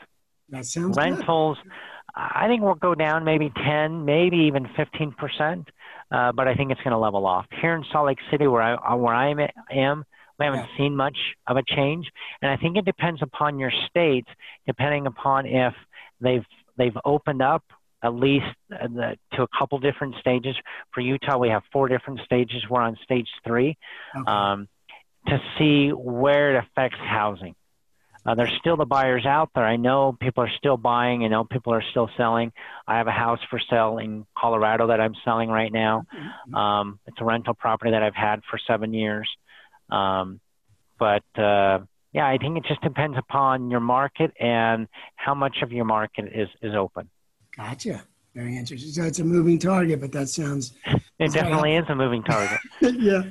That 0.50 0.66
sounds 0.66 0.96
rentals. 0.96 1.58
Good. 1.62 1.72
I 2.14 2.46
think 2.48 2.62
we'll 2.62 2.74
go 2.74 2.94
down 2.94 3.24
maybe 3.24 3.52
10, 3.54 4.04
maybe 4.04 4.38
even 4.38 4.68
15 4.76 5.12
percent, 5.12 5.68
uh, 6.10 6.32
but 6.32 6.48
I 6.48 6.54
think 6.54 6.70
it's 6.70 6.80
going 6.82 6.92
to 6.92 6.98
level 6.98 7.26
off 7.26 7.46
here 7.60 7.74
in 7.74 7.84
Salt 7.92 8.06
Lake 8.06 8.18
City, 8.30 8.46
where 8.46 8.62
I 8.62 8.94
where 8.94 9.14
I 9.14 9.50
am. 9.70 10.04
We 10.38 10.44
haven't 10.44 10.68
yeah. 10.70 10.76
seen 10.76 10.96
much 10.96 11.16
of 11.46 11.56
a 11.56 11.62
change, 11.62 12.06
and 12.42 12.50
I 12.50 12.56
think 12.56 12.76
it 12.76 12.84
depends 12.84 13.22
upon 13.22 13.58
your 13.58 13.72
state, 13.88 14.26
depending 14.66 15.06
upon 15.06 15.46
if 15.46 15.74
they've 16.20 16.44
they've 16.76 16.96
opened 17.04 17.42
up 17.42 17.64
at 18.02 18.14
least 18.14 18.44
uh, 18.72 18.86
the, 18.88 19.16
to 19.32 19.42
a 19.42 19.48
couple 19.58 19.78
different 19.78 20.14
stages. 20.20 20.54
For 20.92 21.00
Utah, 21.00 21.38
we 21.38 21.48
have 21.48 21.62
four 21.72 21.88
different 21.88 22.20
stages. 22.24 22.62
We're 22.68 22.82
on 22.82 22.96
stage 23.02 23.28
three 23.46 23.76
okay. 24.14 24.30
um, 24.30 24.68
to 25.26 25.38
see 25.58 25.90
where 25.90 26.54
it 26.54 26.64
affects 26.64 26.98
housing. 26.98 27.54
Uh, 28.24 28.34
there's 28.34 28.52
still 28.58 28.76
the 28.76 28.84
buyers 28.84 29.24
out 29.24 29.50
there. 29.54 29.64
I 29.64 29.76
know 29.76 30.16
people 30.20 30.42
are 30.42 30.50
still 30.58 30.76
buying. 30.76 31.24
I 31.24 31.28
know 31.28 31.44
people 31.44 31.72
are 31.72 31.82
still 31.90 32.10
selling. 32.16 32.52
I 32.86 32.98
have 32.98 33.06
a 33.06 33.12
house 33.12 33.38
for 33.48 33.60
sale 33.70 33.98
in 33.98 34.26
Colorado 34.36 34.88
that 34.88 35.00
I'm 35.00 35.14
selling 35.24 35.48
right 35.48 35.72
now. 35.72 36.02
Mm-hmm. 36.12 36.54
Um, 36.54 36.98
it's 37.06 37.16
a 37.20 37.24
rental 37.24 37.54
property 37.54 37.92
that 37.92 38.02
I've 38.02 38.16
had 38.16 38.40
for 38.50 38.58
seven 38.66 38.92
years. 38.92 39.28
Um, 39.90 40.40
but 40.98 41.24
uh, 41.36 41.80
yeah, 42.12 42.26
I 42.26 42.38
think 42.38 42.56
it 42.56 42.64
just 42.66 42.80
depends 42.80 43.18
upon 43.18 43.70
your 43.70 43.80
market 43.80 44.32
and 44.40 44.88
how 45.16 45.34
much 45.34 45.58
of 45.62 45.72
your 45.72 45.84
market 45.84 46.30
is, 46.34 46.48
is 46.62 46.74
open. 46.74 47.08
Gotcha. 47.56 48.04
Very 48.34 48.56
interesting. 48.56 48.90
So 48.90 49.04
it's 49.04 49.18
a 49.18 49.24
moving 49.24 49.58
target, 49.58 50.00
but 50.00 50.12
that 50.12 50.28
sounds. 50.28 50.72
It 51.18 51.32
definitely 51.32 51.76
is 51.76 51.86
a 51.88 51.94
moving 51.94 52.22
target. 52.22 52.60
yeah. 52.80 53.22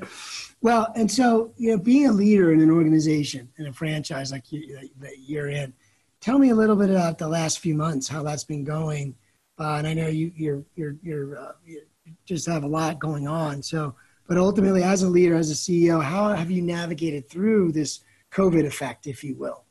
Well, 0.60 0.92
and 0.96 1.12
so, 1.12 1.54
you 1.56 1.70
know, 1.70 1.78
being 1.78 2.08
a 2.08 2.12
leader 2.12 2.52
in 2.52 2.60
an 2.60 2.72
organization, 2.72 3.48
in 3.60 3.68
a 3.68 3.74
franchise 3.74 4.32
like 4.32 4.52
you, 4.52 4.90
that 5.02 5.20
you're 5.20 5.50
in, 5.50 5.72
tell 6.20 6.40
me 6.40 6.50
a 6.50 6.56
little 6.56 6.76
bit 6.76 6.90
about 6.90 7.20
the 7.20 7.28
last 7.28 7.60
few 7.60 7.76
months, 7.76 8.08
how 8.08 8.24
that's 8.24 8.44
been 8.44 8.64
going. 8.64 9.14
Uh, 9.60 9.76
and 9.76 9.86
I 9.86 9.94
know 9.94 10.08
you, 10.08 10.32
you're, 10.36 10.64
you're, 10.76 10.96
you're, 11.04 11.38
uh, 11.38 11.52
you 11.64 11.84
just 12.26 12.48
have 12.48 12.64
a 12.64 12.68
lot 12.68 12.98
going 12.98 13.28
on. 13.28 13.62
So, 13.62 13.94
but 14.28 14.38
ultimately, 14.38 14.84
as 14.84 15.04
a 15.04 15.10
leader, 15.10 15.36
as 15.36 15.52
a 15.52 15.54
CEO, 15.54 16.04
how 16.04 16.34
have 16.34 16.50
you 16.50 16.62
navigated 16.62 17.30
through 17.30 17.72
this 17.72 18.02
COVID 18.32 18.66
effect, 18.66 19.08
if 19.08 19.24
you 19.24 19.36
will? 19.36 19.64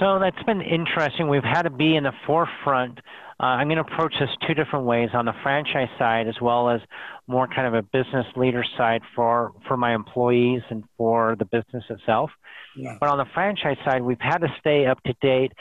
So 0.00 0.18
that's 0.18 0.42
been 0.44 0.62
interesting. 0.62 1.28
We've 1.28 1.44
had 1.44 1.62
to 1.62 1.70
be 1.70 1.96
in 1.96 2.04
the 2.04 2.12
forefront. 2.26 2.98
Uh, 3.38 3.46
I'm 3.46 3.68
going 3.68 3.82
to 3.82 3.92
approach 3.92 4.14
this 4.18 4.30
two 4.46 4.54
different 4.54 4.86
ways 4.86 5.10
on 5.12 5.26
the 5.26 5.34
franchise 5.42 5.88
side 5.98 6.28
as 6.28 6.34
well 6.40 6.70
as 6.70 6.80
more 7.26 7.46
kind 7.46 7.66
of 7.66 7.74
a 7.74 7.82
business 7.82 8.26
leader 8.36 8.64
side 8.76 9.02
for, 9.14 9.52
for 9.68 9.76
my 9.76 9.94
employees 9.94 10.62
and 10.70 10.84
for 10.96 11.36
the 11.38 11.44
business 11.44 11.84
itself. 11.90 12.30
Yeah. 12.76 12.96
But 13.00 13.10
on 13.10 13.18
the 13.18 13.26
franchise 13.34 13.76
side, 13.84 14.02
we've 14.02 14.20
had 14.20 14.38
to 14.38 14.48
stay 14.60 14.86
up 14.86 15.02
to 15.04 15.14
date 15.20 15.52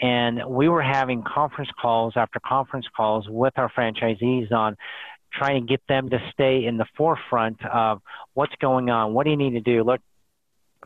and 0.00 0.40
we 0.48 0.68
were 0.68 0.82
having 0.82 1.22
conference 1.22 1.70
calls 1.80 2.14
after 2.16 2.40
conference 2.46 2.86
calls 2.96 3.26
with 3.28 3.52
our 3.56 3.70
franchisees 3.70 4.50
on 4.52 4.76
trying 5.32 5.66
to 5.66 5.66
get 5.66 5.80
them 5.88 6.10
to 6.10 6.18
stay 6.32 6.64
in 6.64 6.76
the 6.76 6.86
forefront 6.96 7.64
of 7.66 8.00
what's 8.34 8.54
going 8.60 8.90
on. 8.90 9.14
What 9.14 9.24
do 9.24 9.30
you 9.30 9.36
need 9.36 9.52
to 9.52 9.60
do? 9.60 9.82
Look, 9.82 10.00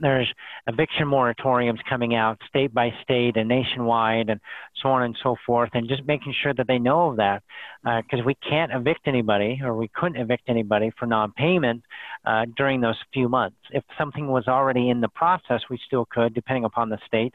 there's 0.00 0.32
eviction 0.66 1.06
moratoriums 1.06 1.78
coming 1.88 2.14
out 2.14 2.38
state 2.48 2.74
by 2.74 2.90
state 3.02 3.36
and 3.36 3.48
nationwide 3.48 4.28
and 4.28 4.40
so 4.82 4.88
on 4.88 5.02
and 5.02 5.16
so 5.22 5.36
forth 5.46 5.70
and 5.74 5.88
just 5.88 6.04
making 6.06 6.34
sure 6.42 6.52
that 6.54 6.66
they 6.66 6.78
know 6.78 7.10
of 7.10 7.16
that 7.16 7.42
because 7.84 8.20
uh, 8.20 8.24
we 8.24 8.34
can't 8.48 8.72
evict 8.72 9.06
anybody 9.06 9.60
or 9.62 9.74
we 9.76 9.88
couldn't 9.94 10.20
evict 10.20 10.48
anybody 10.48 10.90
for 10.98 11.06
non-payment 11.06 11.82
uh, 12.24 12.44
during 12.56 12.80
those 12.80 12.96
few 13.12 13.28
months 13.28 13.56
if 13.70 13.84
something 13.96 14.26
was 14.26 14.48
already 14.48 14.90
in 14.90 15.00
the 15.00 15.08
process 15.08 15.60
we 15.70 15.78
still 15.86 16.06
could 16.10 16.34
depending 16.34 16.64
upon 16.64 16.88
the 16.88 16.98
state 17.06 17.34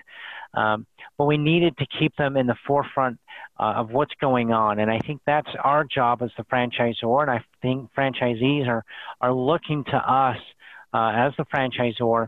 um, 0.53 0.85
but 1.17 1.25
we 1.25 1.37
needed 1.37 1.77
to 1.77 1.85
keep 1.99 2.15
them 2.15 2.37
in 2.37 2.47
the 2.47 2.55
forefront 2.65 3.19
uh, 3.59 3.73
of 3.77 3.91
what's 3.91 4.13
going 4.21 4.51
on 4.51 4.79
and 4.79 4.89
i 4.89 4.99
think 4.99 5.21
that's 5.25 5.49
our 5.63 5.83
job 5.83 6.21
as 6.21 6.31
the 6.37 6.43
franchisor 6.43 7.21
and 7.21 7.31
i 7.31 7.43
think 7.61 7.89
franchisees 7.97 8.67
are 8.67 8.83
are 9.21 9.33
looking 9.33 9.83
to 9.83 9.97
us 9.97 10.37
uh, 10.93 11.11
as 11.15 11.33
the 11.37 11.45
franchisor 11.45 12.27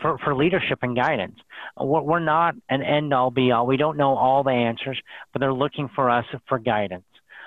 for, 0.00 0.18
for 0.18 0.34
leadership 0.34 0.78
and 0.82 0.96
guidance. 0.96 1.38
We're 1.78 2.18
not 2.18 2.54
an 2.68 2.82
end 2.82 3.12
all 3.12 3.30
be 3.30 3.52
all. 3.52 3.66
We 3.66 3.76
don't 3.76 3.96
know 3.96 4.16
all 4.16 4.42
the 4.42 4.50
answers, 4.50 5.00
but 5.32 5.40
they're 5.40 5.52
looking 5.52 5.88
for 5.94 6.10
us 6.10 6.24
for 6.48 6.58
guidance. 6.58 7.04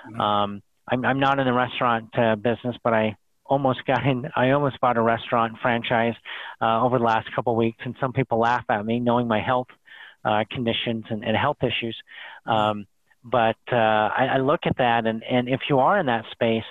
Mm-hmm. 0.08 0.20
Um, 0.20 0.62
I'm, 0.88 1.04
I'm 1.04 1.20
not 1.20 1.38
in 1.38 1.46
the 1.46 1.52
restaurant 1.52 2.08
uh, 2.18 2.36
business, 2.36 2.76
but 2.82 2.94
I 2.94 3.16
almost 3.50 3.84
got 3.84 4.06
in. 4.06 4.30
I 4.34 4.52
almost 4.52 4.80
bought 4.80 4.96
a 4.96 5.02
restaurant 5.02 5.56
franchise 5.60 6.14
uh, 6.62 6.82
over 6.82 6.98
the 6.98 7.04
last 7.04 7.28
couple 7.34 7.52
of 7.52 7.58
weeks, 7.58 7.78
and 7.84 7.94
some 8.00 8.12
people 8.12 8.38
laugh 8.38 8.64
at 8.70 8.86
me 8.86 9.00
knowing 9.00 9.26
my 9.26 9.40
health 9.40 9.66
uh, 10.24 10.44
conditions 10.50 11.04
and, 11.10 11.24
and 11.24 11.36
health 11.36 11.58
issues. 11.62 11.96
Um, 12.46 12.86
but 13.24 13.56
uh, 13.70 13.76
I, 13.76 14.28
I 14.34 14.36
look 14.38 14.60
at 14.64 14.78
that, 14.78 15.06
and, 15.06 15.22
and 15.28 15.48
if 15.48 15.60
you 15.68 15.80
are 15.80 15.98
in 15.98 16.06
that 16.06 16.24
space, 16.30 16.64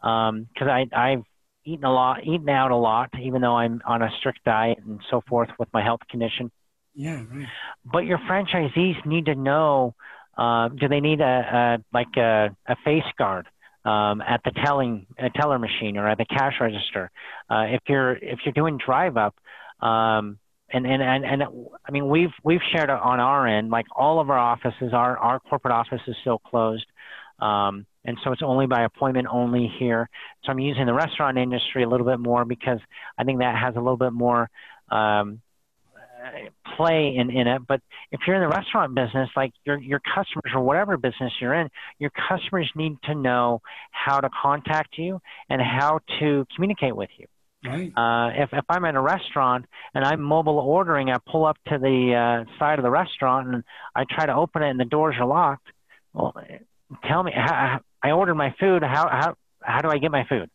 because 0.00 0.28
um, 0.28 0.68
I 0.68 0.86
I've 0.92 1.22
eaten 1.64 1.84
a 1.84 1.92
lot, 1.92 2.24
eaten 2.24 2.48
out 2.48 2.72
a 2.72 2.76
lot, 2.76 3.10
even 3.22 3.40
though 3.40 3.56
I'm 3.56 3.80
on 3.86 4.02
a 4.02 4.10
strict 4.18 4.44
diet 4.44 4.78
and 4.84 5.00
so 5.10 5.22
forth 5.28 5.48
with 5.58 5.68
my 5.72 5.82
health 5.82 6.00
condition. 6.10 6.50
Yeah, 6.94 7.22
right. 7.32 7.48
But 7.84 8.00
your 8.00 8.18
franchisees 8.18 9.06
need 9.06 9.26
to 9.26 9.34
know: 9.34 9.94
uh, 10.36 10.68
do 10.68 10.88
they 10.88 11.00
need 11.00 11.20
a, 11.20 11.24
a 11.24 11.84
like 11.92 12.16
a, 12.16 12.54
a 12.66 12.76
face 12.84 13.10
guard 13.16 13.46
um, 13.84 14.20
at 14.20 14.40
the 14.44 14.52
telling 14.64 15.06
a 15.18 15.30
teller 15.30 15.58
machine 15.58 15.96
or 15.96 16.08
at 16.08 16.18
the 16.18 16.24
cash 16.24 16.54
register? 16.60 17.10
Uh, 17.50 17.66
if 17.68 17.80
you're 17.88 18.12
if 18.12 18.40
you're 18.44 18.54
doing 18.54 18.78
drive 18.84 19.16
up, 19.16 19.34
um, 19.80 20.38
and 20.72 20.86
and 20.86 21.02
and 21.02 21.24
and 21.24 21.42
I 21.86 21.90
mean 21.90 22.08
we've 22.08 22.32
we've 22.42 22.60
shared 22.72 22.90
on 22.90 23.20
our 23.20 23.46
end 23.46 23.70
like 23.70 23.86
all 23.94 24.20
of 24.20 24.30
our 24.30 24.38
offices, 24.38 24.92
our 24.92 25.16
our 25.18 25.40
corporate 25.40 25.74
office 25.74 26.00
is 26.06 26.16
still 26.20 26.38
closed. 26.38 26.86
Um, 27.40 27.86
and 28.04 28.16
so 28.22 28.32
it's 28.32 28.42
only 28.42 28.66
by 28.66 28.84
appointment 28.84 29.26
only 29.30 29.70
here. 29.78 30.08
So 30.44 30.52
I'm 30.52 30.58
using 30.58 30.86
the 30.86 30.94
restaurant 30.94 31.36
industry 31.38 31.82
a 31.82 31.88
little 31.88 32.06
bit 32.06 32.20
more 32.20 32.44
because 32.44 32.78
I 33.18 33.24
think 33.24 33.40
that 33.40 33.56
has 33.56 33.74
a 33.76 33.78
little 33.78 33.96
bit 33.96 34.12
more 34.12 34.48
um, 34.90 35.40
play 36.76 37.14
in, 37.16 37.30
in 37.30 37.46
it. 37.46 37.62
But 37.66 37.80
if 38.10 38.20
you're 38.26 38.36
in 38.36 38.42
the 38.42 38.54
restaurant 38.54 38.94
business, 38.94 39.28
like 39.36 39.52
your 39.64 39.80
your 39.80 40.00
customers 40.00 40.52
or 40.54 40.62
whatever 40.62 40.96
business 40.96 41.32
you're 41.40 41.54
in, 41.54 41.68
your 41.98 42.10
customers 42.28 42.70
need 42.74 42.96
to 43.04 43.14
know 43.14 43.60
how 43.90 44.20
to 44.20 44.28
contact 44.42 44.98
you 44.98 45.20
and 45.48 45.60
how 45.60 46.00
to 46.20 46.46
communicate 46.54 46.96
with 46.96 47.10
you. 47.16 47.26
Right. 47.64 47.92
Uh, 47.96 48.42
if, 48.42 48.50
if 48.52 48.64
I'm 48.68 48.84
in 48.84 48.94
a 48.94 49.00
restaurant 49.00 49.64
and 49.94 50.04
I'm 50.04 50.20
mobile 50.20 50.58
ordering, 50.58 51.08
I 51.08 51.16
pull 51.26 51.46
up 51.46 51.56
to 51.68 51.78
the 51.78 52.44
uh, 52.46 52.58
side 52.58 52.78
of 52.78 52.82
the 52.82 52.90
restaurant 52.90 53.48
and 53.48 53.64
I 53.94 54.04
try 54.04 54.26
to 54.26 54.34
open 54.34 54.62
it 54.62 54.68
and 54.68 54.78
the 54.78 54.84
doors 54.84 55.16
are 55.18 55.26
locked. 55.26 55.66
Well, 56.12 56.34
tell 57.08 57.22
me, 57.22 57.32
how, 57.34 57.80
I 58.02 58.10
ordered 58.10 58.34
my 58.34 58.54
food. 58.60 58.82
How 58.82 59.08
how 59.08 59.34
how 59.62 59.80
do 59.80 59.88
I 59.88 59.96
get 59.96 60.10
my 60.10 60.26
food? 60.28 60.50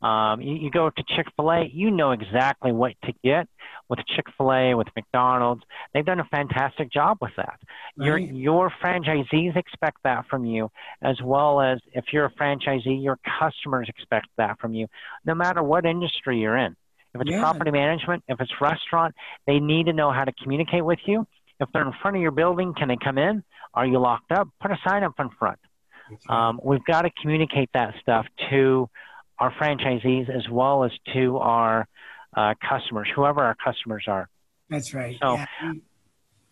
Um, 0.00 0.40
you, 0.40 0.54
you 0.54 0.70
go 0.70 0.90
to 0.90 1.04
Chick 1.16 1.26
Fil 1.36 1.50
A, 1.50 1.70
you 1.72 1.90
know 1.90 2.12
exactly 2.12 2.70
what 2.70 2.92
to 3.04 3.12
get 3.24 3.48
with 3.88 3.98
Chick 4.14 4.26
Fil 4.36 4.52
A, 4.52 4.74
with 4.74 4.86
McDonald's. 4.94 5.62
They've 5.92 6.04
done 6.04 6.20
a 6.20 6.24
fantastic 6.24 6.92
job 6.92 7.18
with 7.20 7.32
that. 7.36 7.58
Right. 7.96 8.06
Your 8.06 8.18
your 8.18 8.72
franchisees 8.82 9.56
expect 9.56 9.98
that 10.04 10.26
from 10.28 10.44
you, 10.44 10.70
as 11.02 11.20
well 11.22 11.60
as 11.60 11.80
if 11.92 12.06
you're 12.12 12.26
a 12.26 12.32
franchisee, 12.32 13.02
your 13.02 13.18
customers 13.40 13.88
expect 13.88 14.28
that 14.36 14.60
from 14.60 14.74
you, 14.74 14.86
no 15.24 15.34
matter 15.34 15.62
what 15.62 15.84
industry 15.84 16.38
you're 16.38 16.56
in. 16.56 16.76
If 17.14 17.22
it's 17.22 17.30
yeah. 17.30 17.40
property 17.40 17.70
management, 17.70 18.22
if 18.28 18.40
it's 18.40 18.52
restaurant, 18.60 19.14
they 19.46 19.58
need 19.58 19.86
to 19.86 19.92
know 19.92 20.12
how 20.12 20.24
to 20.24 20.32
communicate 20.42 20.84
with 20.84 21.00
you. 21.06 21.26
If 21.58 21.68
they're 21.72 21.86
in 21.86 21.92
front 22.00 22.16
of 22.16 22.22
your 22.22 22.30
building, 22.30 22.74
can 22.74 22.88
they 22.88 22.98
come 23.02 23.18
in? 23.18 23.42
Are 23.74 23.86
you 23.86 23.98
locked 23.98 24.30
up? 24.30 24.48
Put 24.60 24.70
a 24.70 24.78
sign 24.86 25.02
up 25.02 25.14
in 25.18 25.30
front. 25.38 25.58
Um, 26.28 26.60
we've 26.62 26.84
got 26.84 27.02
to 27.02 27.10
communicate 27.20 27.70
that 27.74 27.94
stuff 28.00 28.26
to 28.50 28.88
our 29.38 29.52
franchisees 29.52 30.28
as 30.28 30.48
well 30.48 30.84
as 30.84 30.92
to 31.14 31.38
our 31.38 31.86
uh, 32.36 32.54
customers, 32.68 33.08
whoever 33.14 33.42
our 33.42 33.56
customers 33.62 34.04
are. 34.06 34.28
That's 34.68 34.92
right. 34.94 35.16
So, 35.20 35.34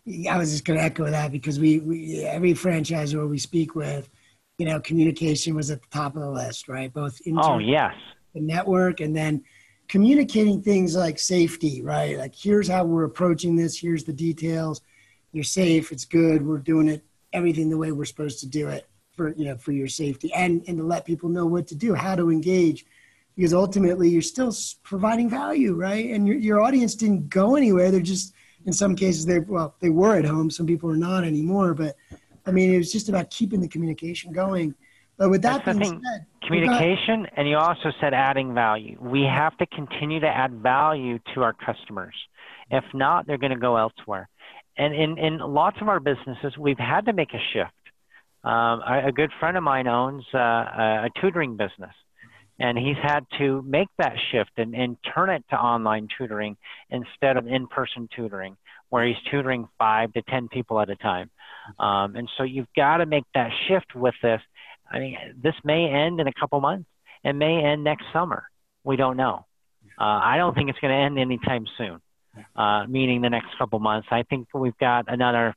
yeah. 0.05 0.31
I 0.31 0.37
was 0.37 0.51
just 0.51 0.65
going 0.65 0.79
to 0.79 0.85
echo 0.85 1.09
that 1.09 1.31
because 1.31 1.59
we, 1.59 1.79
we 1.79 2.23
every 2.23 2.53
franchisor 2.53 3.29
we 3.29 3.37
speak 3.37 3.75
with, 3.75 4.09
you 4.57 4.65
know, 4.65 4.79
communication 4.79 5.53
was 5.53 5.69
at 5.69 5.81
the 5.81 5.87
top 5.91 6.15
of 6.15 6.21
the 6.21 6.31
list, 6.31 6.67
right? 6.67 6.91
Both 6.91 7.19
oh 7.37 7.59
yes, 7.59 7.93
the 8.33 8.41
network, 8.41 9.01
and 9.01 9.15
then 9.15 9.43
communicating 9.87 10.61
things 10.61 10.95
like 10.95 11.19
safety, 11.19 11.81
right? 11.81 12.17
Like 12.17 12.33
here's 12.33 12.67
how 12.67 12.85
we're 12.85 13.03
approaching 13.03 13.55
this. 13.55 13.77
Here's 13.77 14.05
the 14.05 14.13
details. 14.13 14.81
You're 15.33 15.43
safe. 15.43 15.91
It's 15.91 16.05
good. 16.05 16.45
We're 16.45 16.57
doing 16.57 16.87
it 16.87 17.03
everything 17.33 17.69
the 17.69 17.77
way 17.77 17.91
we're 17.91 18.05
supposed 18.05 18.39
to 18.39 18.47
do 18.47 18.69
it 18.69 18.87
for 19.17 19.33
you 19.33 19.45
know 19.45 19.57
for 19.57 19.71
your 19.71 19.87
safety 19.87 20.31
and 20.33 20.63
and 20.67 20.77
to 20.77 20.83
let 20.83 21.03
people 21.03 21.27
know 21.27 21.45
what 21.45 21.67
to 21.67 21.75
do 21.75 21.93
how 21.93 22.15
to 22.15 22.29
engage. 22.29 22.85
Because 23.35 23.53
ultimately 23.53 24.09
you're 24.09 24.21
still 24.21 24.55
providing 24.83 25.29
value 25.29 25.73
right? 25.75 26.09
And 26.09 26.27
your, 26.27 26.37
your 26.37 26.61
audience 26.61 26.95
didn't 26.95 27.29
go 27.29 27.55
anywhere. 27.55 27.91
They're 27.91 27.99
just 27.99 28.33
in 28.65 28.73
some 28.73 28.95
cases 28.95 29.25
they 29.25 29.39
well 29.39 29.75
they 29.79 29.89
were 29.89 30.15
at 30.15 30.25
home. 30.25 30.49
Some 30.49 30.67
people 30.67 30.89
are 30.89 30.97
not 30.97 31.23
anymore. 31.23 31.73
But 31.73 31.97
i 32.45 32.51
mean 32.51 32.73
it 32.73 32.77
was 32.77 32.91
just 32.91 33.09
about 33.09 33.29
keeping 33.31 33.59
the 33.59 33.67
communication 33.67 34.31
going. 34.31 34.75
But 35.17 35.31
with 35.31 35.41
that 35.41 35.65
That's 35.65 35.79
being 35.79 36.01
said 36.05 36.25
communication 36.43 37.23
got, 37.23 37.33
and 37.35 37.49
you 37.49 37.57
also 37.57 37.91
said 37.99 38.13
adding 38.13 38.53
value. 38.53 38.97
We 39.01 39.23
have 39.23 39.57
to 39.57 39.65
continue 39.65 40.19
to 40.19 40.27
add 40.27 40.53
value 40.61 41.19
to 41.33 41.41
our 41.41 41.53
customers. 41.53 42.15
If 42.69 42.85
not 42.93 43.25
they're 43.25 43.39
going 43.39 43.53
to 43.53 43.59
go 43.59 43.77
elsewhere. 43.77 44.29
And 44.79 44.93
in, 44.93 45.17
in 45.17 45.39
lots 45.39 45.77
of 45.81 45.89
our 45.89 45.99
businesses 45.99 46.55
we've 46.57 46.77
had 46.77 47.05
to 47.07 47.13
make 47.13 47.33
a 47.33 47.41
shift 47.53 47.71
um, 48.47 48.81
a, 48.81 49.11
good 49.11 49.31
friend 49.39 49.57
of 49.57 49.63
mine 49.63 49.87
owns 49.87 50.23
uh, 50.33 50.37
a 50.37 51.09
tutoring 51.19 51.57
business, 51.57 51.93
and 52.59 52.77
he's 52.77 52.95
had 53.03 53.25
to 53.39 53.61
make 53.63 53.89
that 53.97 54.13
shift 54.31 54.51
and, 54.55 54.73
and 54.73 54.95
turn 55.13 55.29
it 55.29 55.43
to 55.49 55.55
online 55.57 56.07
tutoring 56.17 56.55
instead 56.89 57.35
of 57.35 57.45
in-person 57.45 58.07
tutoring, 58.15 58.55
where 58.89 59.05
he's 59.05 59.17
tutoring 59.29 59.67
five 59.77 60.13
to 60.13 60.21
ten 60.23 60.47
people 60.47 60.79
at 60.79 60.89
a 60.89 60.95
time. 60.95 61.29
Um, 61.77 62.15
and 62.15 62.29
so 62.37 62.43
you've 62.43 62.73
got 62.73 62.97
to 62.97 63.05
make 63.05 63.25
that 63.33 63.51
shift 63.67 63.93
with 63.93 64.15
this. 64.21 64.39
I 64.89 64.99
mean, 64.99 65.17
this 65.43 65.55
may 65.65 65.89
end 65.89 66.21
in 66.21 66.27
a 66.27 66.33
couple 66.39 66.61
months. 66.61 66.89
It 67.25 67.33
may 67.33 67.61
end 67.65 67.83
next 67.83 68.05
summer. 68.13 68.45
We 68.85 68.95
don't 68.95 69.17
know. 69.17 69.45
Uh, 69.99 70.03
I 70.23 70.37
don't 70.37 70.55
think 70.55 70.69
it's 70.69 70.79
going 70.79 70.93
to 70.93 71.05
end 71.05 71.19
anytime 71.19 71.65
soon, 71.77 71.99
uh, 72.55 72.85
meaning 72.87 73.21
the 73.21 73.29
next 73.29 73.57
couple 73.57 73.79
months. 73.79 74.07
I 74.09 74.23
think 74.23 74.47
we've 74.53 74.77
got 74.77 75.05
another 75.11 75.53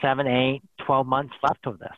seven, 0.00 0.26
eight, 0.26 0.62
twelve 0.86 1.06
months 1.06 1.34
left 1.42 1.66
of 1.66 1.78
this. 1.78 1.96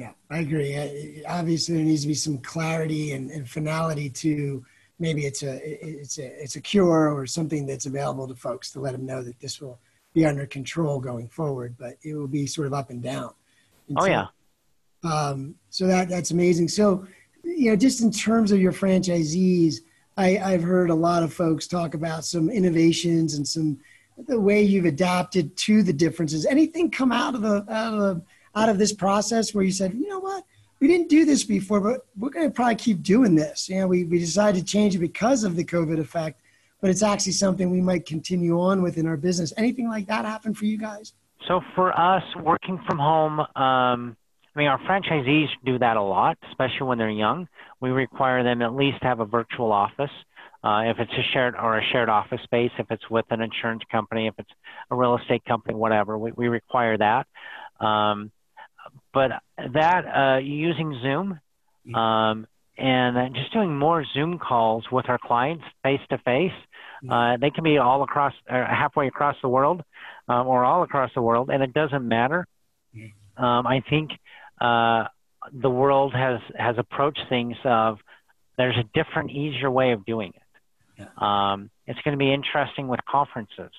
Yeah, 0.00 0.12
I 0.30 0.38
agree. 0.38 1.22
Obviously, 1.28 1.74
there 1.74 1.84
needs 1.84 2.00
to 2.02 2.08
be 2.08 2.14
some 2.14 2.38
clarity 2.38 3.12
and, 3.12 3.30
and 3.30 3.46
finality 3.46 4.08
to 4.08 4.64
maybe 4.98 5.26
it's 5.26 5.42
a 5.42 5.60
it's 5.62 6.18
a 6.18 6.42
it's 6.42 6.56
a 6.56 6.60
cure 6.62 7.14
or 7.14 7.26
something 7.26 7.66
that's 7.66 7.84
available 7.84 8.26
to 8.26 8.34
folks 8.34 8.72
to 8.72 8.80
let 8.80 8.92
them 8.92 9.04
know 9.04 9.22
that 9.22 9.38
this 9.40 9.60
will 9.60 9.78
be 10.14 10.24
under 10.24 10.46
control 10.46 11.00
going 11.00 11.28
forward. 11.28 11.76
But 11.78 11.98
it 12.02 12.14
will 12.14 12.28
be 12.28 12.46
sort 12.46 12.66
of 12.66 12.72
up 12.72 12.88
and 12.88 13.02
down. 13.02 13.34
And 13.90 13.98
oh 13.98 14.04
so, 14.04 14.08
yeah. 14.08 14.26
Um, 15.04 15.54
so 15.68 15.86
that 15.86 16.08
that's 16.08 16.30
amazing. 16.30 16.68
So 16.68 17.06
you 17.44 17.68
know, 17.68 17.76
just 17.76 18.00
in 18.00 18.10
terms 18.10 18.52
of 18.52 18.58
your 18.58 18.72
franchisees, 18.72 19.80
I, 20.16 20.38
I've 20.38 20.62
heard 20.62 20.88
a 20.88 20.94
lot 20.94 21.22
of 21.22 21.30
folks 21.30 21.66
talk 21.66 21.92
about 21.92 22.24
some 22.24 22.48
innovations 22.48 23.34
and 23.34 23.46
some 23.46 23.78
the 24.16 24.40
way 24.40 24.62
you've 24.62 24.86
adapted 24.86 25.58
to 25.58 25.82
the 25.82 25.92
differences. 25.92 26.46
Anything 26.46 26.90
come 26.90 27.12
out 27.12 27.34
of 27.34 27.42
the 27.42 27.66
out 27.68 27.92
of 27.92 28.00
the 28.00 28.22
out 28.54 28.68
of 28.68 28.78
this 28.78 28.92
process 28.92 29.54
where 29.54 29.64
you 29.64 29.72
said, 29.72 29.94
you 29.94 30.08
know 30.08 30.18
what, 30.18 30.44
we 30.80 30.88
didn't 30.88 31.08
do 31.08 31.24
this 31.24 31.44
before, 31.44 31.80
but 31.80 32.06
we're 32.18 32.30
going 32.30 32.48
to 32.48 32.54
probably 32.54 32.74
keep 32.74 33.02
doing 33.02 33.34
this. 33.34 33.68
You 33.68 33.80
know, 33.80 33.86
we, 33.86 34.04
we 34.04 34.18
decided 34.18 34.58
to 34.58 34.64
change 34.64 34.94
it 34.94 34.98
because 34.98 35.44
of 35.44 35.54
the 35.56 35.64
COVID 35.64 36.00
effect, 36.00 36.40
but 36.80 36.90
it's 36.90 37.02
actually 37.02 37.32
something 37.32 37.70
we 37.70 37.82
might 37.82 38.06
continue 38.06 38.58
on 38.60 38.82
with 38.82 38.96
in 38.96 39.06
our 39.06 39.16
business. 39.16 39.52
Anything 39.56 39.88
like 39.88 40.06
that 40.06 40.24
happen 40.24 40.54
for 40.54 40.64
you 40.64 40.78
guys? 40.78 41.12
So 41.46 41.60
for 41.74 41.98
us, 41.98 42.22
working 42.42 42.80
from 42.86 42.98
home, 42.98 43.40
um, 43.40 44.16
I 44.54 44.58
mean, 44.58 44.68
our 44.68 44.80
franchisees 44.80 45.48
do 45.64 45.78
that 45.78 45.96
a 45.96 46.02
lot, 46.02 46.38
especially 46.50 46.86
when 46.86 46.98
they're 46.98 47.10
young. 47.10 47.46
We 47.80 47.90
require 47.90 48.42
them 48.42 48.62
at 48.62 48.74
least 48.74 48.98
have 49.02 49.20
a 49.20 49.24
virtual 49.24 49.72
office. 49.72 50.10
Uh, 50.62 50.82
if 50.86 50.98
it's 50.98 51.12
a 51.12 51.22
shared 51.32 51.54
or 51.54 51.78
a 51.78 51.82
shared 51.92 52.08
office 52.08 52.40
space, 52.44 52.70
if 52.78 52.86
it's 52.90 53.08
with 53.08 53.24
an 53.30 53.40
insurance 53.40 53.82
company, 53.90 54.26
if 54.26 54.34
it's 54.38 54.50
a 54.90 54.96
real 54.96 55.16
estate 55.16 55.44
company, 55.46 55.74
whatever, 55.74 56.18
we, 56.18 56.32
we 56.32 56.48
require 56.48 56.98
that. 56.98 57.26
Um, 57.84 58.30
but 59.12 59.30
that 59.56 60.04
uh, 60.06 60.38
using 60.38 60.98
Zoom 61.02 61.40
um, 61.94 62.46
and 62.78 63.34
just 63.34 63.52
doing 63.52 63.76
more 63.78 64.04
Zoom 64.14 64.38
calls 64.38 64.84
with 64.90 65.08
our 65.08 65.18
clients 65.18 65.64
face 65.82 66.00
to 66.10 66.18
face 66.18 66.52
Uh, 67.08 67.36
they 67.40 67.50
can 67.50 67.64
be 67.64 67.78
all 67.78 68.02
across, 68.02 68.34
uh, 68.48 68.52
halfway 68.66 69.06
across 69.08 69.36
the 69.42 69.48
world, 69.48 69.82
um, 70.28 70.46
or 70.46 70.64
all 70.64 70.82
across 70.82 71.10
the 71.14 71.22
world, 71.22 71.48
and 71.50 71.62
it 71.62 71.72
doesn't 71.72 72.06
matter. 72.06 72.46
Um, 73.36 73.66
I 73.66 73.82
think 73.88 74.10
uh, 74.60 75.04
the 75.52 75.70
world 75.70 76.12
has 76.14 76.40
has 76.58 76.76
approached 76.78 77.22
things 77.28 77.56
of 77.64 77.98
there's 78.58 78.76
a 78.76 78.84
different, 78.92 79.30
easier 79.30 79.70
way 79.70 79.92
of 79.92 80.04
doing 80.04 80.32
it. 80.34 80.42
Um, 81.22 81.70
it's 81.86 82.00
going 82.02 82.12
to 82.12 82.18
be 82.18 82.32
interesting 82.32 82.88
with 82.88 83.00
conferences. 83.10 83.72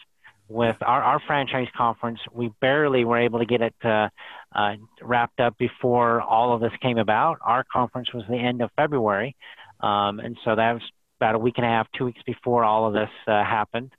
With 0.51 0.75
our, 0.81 1.01
our 1.01 1.21
franchise 1.25 1.69
conference, 1.77 2.19
we 2.33 2.51
barely 2.59 3.05
were 3.05 3.17
able 3.17 3.39
to 3.39 3.45
get 3.45 3.61
it 3.61 3.73
uh, 3.85 4.09
uh, 4.53 4.73
wrapped 5.01 5.39
up 5.39 5.57
before 5.57 6.21
all 6.21 6.53
of 6.53 6.59
this 6.59 6.73
came 6.81 6.97
about. 6.97 7.37
Our 7.41 7.63
conference 7.63 8.13
was 8.13 8.25
the 8.29 8.35
end 8.35 8.61
of 8.61 8.69
February, 8.75 9.37
um, 9.79 10.19
and 10.19 10.37
so 10.43 10.53
that 10.53 10.73
was 10.73 10.81
about 11.19 11.35
a 11.35 11.37
week 11.37 11.53
and 11.55 11.65
a 11.65 11.69
half, 11.69 11.87
two 11.97 12.03
weeks 12.03 12.19
before 12.25 12.65
all 12.65 12.85
of 12.85 12.93
this 12.93 13.09
uh, 13.27 13.45
happened. 13.45 13.93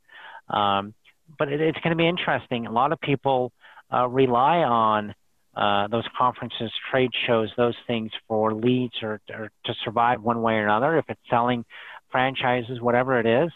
Um, 0.50 0.92
but 1.38 1.50
it, 1.50 1.62
it's 1.62 1.78
going 1.78 1.96
to 1.96 1.96
be 1.96 2.06
interesting. 2.06 2.66
A 2.66 2.72
lot 2.72 2.92
of 2.92 3.00
people 3.00 3.50
uh, 3.90 4.06
rely 4.06 4.58
on 4.58 5.14
uh, 5.56 5.88
those 5.88 6.04
conferences, 6.18 6.70
trade 6.90 7.12
shows, 7.26 7.50
those 7.56 7.76
things 7.86 8.10
for 8.28 8.52
leads 8.52 8.94
or, 9.02 9.22
or, 9.32 9.50
to 9.64 9.74
survive 9.86 10.20
one 10.20 10.42
way 10.42 10.54
or 10.54 10.64
another. 10.64 10.98
If 10.98 11.06
it's 11.08 11.20
selling 11.30 11.64
franchises, 12.10 12.78
whatever 12.78 13.18
it 13.18 13.26
is, 13.26 13.50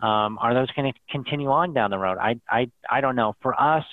um, 0.00 0.38
are 0.40 0.54
those 0.54 0.70
going 0.72 0.92
to 0.92 0.98
continue 1.10 1.48
on 1.48 1.72
down 1.72 1.90
the 1.90 1.98
road? 1.98 2.18
I, 2.18 2.40
I, 2.48 2.70
I 2.88 3.00
don't 3.00 3.16
know. 3.16 3.34
For 3.42 3.58
us, 3.58 3.84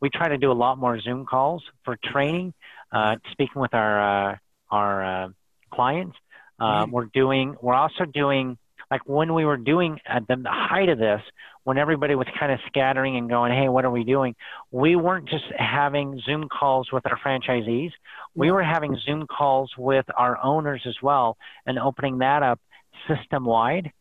we 0.00 0.10
try 0.10 0.28
to 0.28 0.38
do 0.38 0.52
a 0.52 0.54
lot 0.54 0.78
more 0.78 1.00
Zoom 1.00 1.26
calls 1.26 1.62
for 1.84 1.98
training, 2.12 2.54
uh, 2.92 3.16
speaking 3.32 3.60
with 3.60 3.74
our 3.74 4.32
uh, 4.32 4.36
our 4.70 5.24
uh, 5.24 5.28
clients. 5.72 6.16
Mm-hmm. 6.60 6.90
We're 6.90 7.06
doing. 7.06 7.56
We're 7.60 7.74
also 7.74 8.04
doing 8.04 8.58
like 8.90 9.02
when 9.06 9.34
we 9.34 9.44
were 9.44 9.56
doing 9.56 9.98
at 10.06 10.26
the 10.26 10.42
height 10.46 10.88
of 10.88 10.98
this, 10.98 11.20
when 11.64 11.78
everybody 11.78 12.14
was 12.14 12.26
kind 12.38 12.50
of 12.50 12.58
scattering 12.66 13.16
and 13.16 13.28
going, 13.28 13.52
hey, 13.52 13.68
what 13.68 13.84
are 13.84 13.90
we 13.90 14.04
doing? 14.04 14.34
We 14.70 14.96
weren't 14.96 15.28
just 15.28 15.44
having 15.56 16.20
Zoom 16.24 16.48
calls 16.48 16.90
with 16.92 17.06
our 17.06 17.18
franchisees. 17.18 17.92
We 18.34 18.50
were 18.50 18.62
having 18.62 18.96
Zoom 19.04 19.26
calls 19.26 19.70
with 19.78 20.06
our 20.16 20.42
owners 20.42 20.82
as 20.86 20.96
well 21.02 21.36
and 21.66 21.78
opening 21.78 22.18
that 22.18 22.42
up 22.42 22.60
system 23.06 23.44
wide 23.44 23.92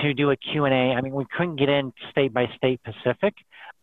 to 0.00 0.14
do 0.14 0.30
a 0.30 0.36
Q&A. 0.36 0.70
I 0.70 1.00
mean, 1.00 1.12
we 1.12 1.26
couldn't 1.36 1.56
get 1.56 1.68
in 1.68 1.92
state 2.10 2.32
by 2.32 2.46
state 2.56 2.80
Pacific, 2.82 3.34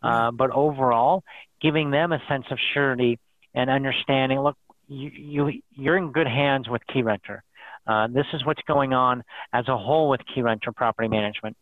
uh, 0.02 0.32
but 0.32 0.52
overall, 0.52 1.24
giving 1.62 1.92
them 1.92 2.12
a 2.12 2.22
sense 2.28 2.46
of 2.52 2.58
surety 2.74 3.20
and 3.54 3.70
understanding, 3.70 4.40
look, 4.40 4.58
you, 4.88 5.12
you, 5.14 5.62
you're 5.72 5.98
in 5.98 6.12
good 6.12 6.28
hands 6.28 6.68
with 6.68 6.82
Key 6.88 7.04
Renter. 7.04 7.44
Uh, 7.86 8.08
this 8.08 8.26
is 8.34 8.46
what's 8.46 8.62
going 8.68 8.94
on 8.94 9.24
as 9.54 9.68
a 9.68 9.78
whole 9.78 10.10
with 10.10 10.22
Key 10.34 10.42
Renter 10.42 10.72
Property 10.72 11.08
Management. 11.08 11.58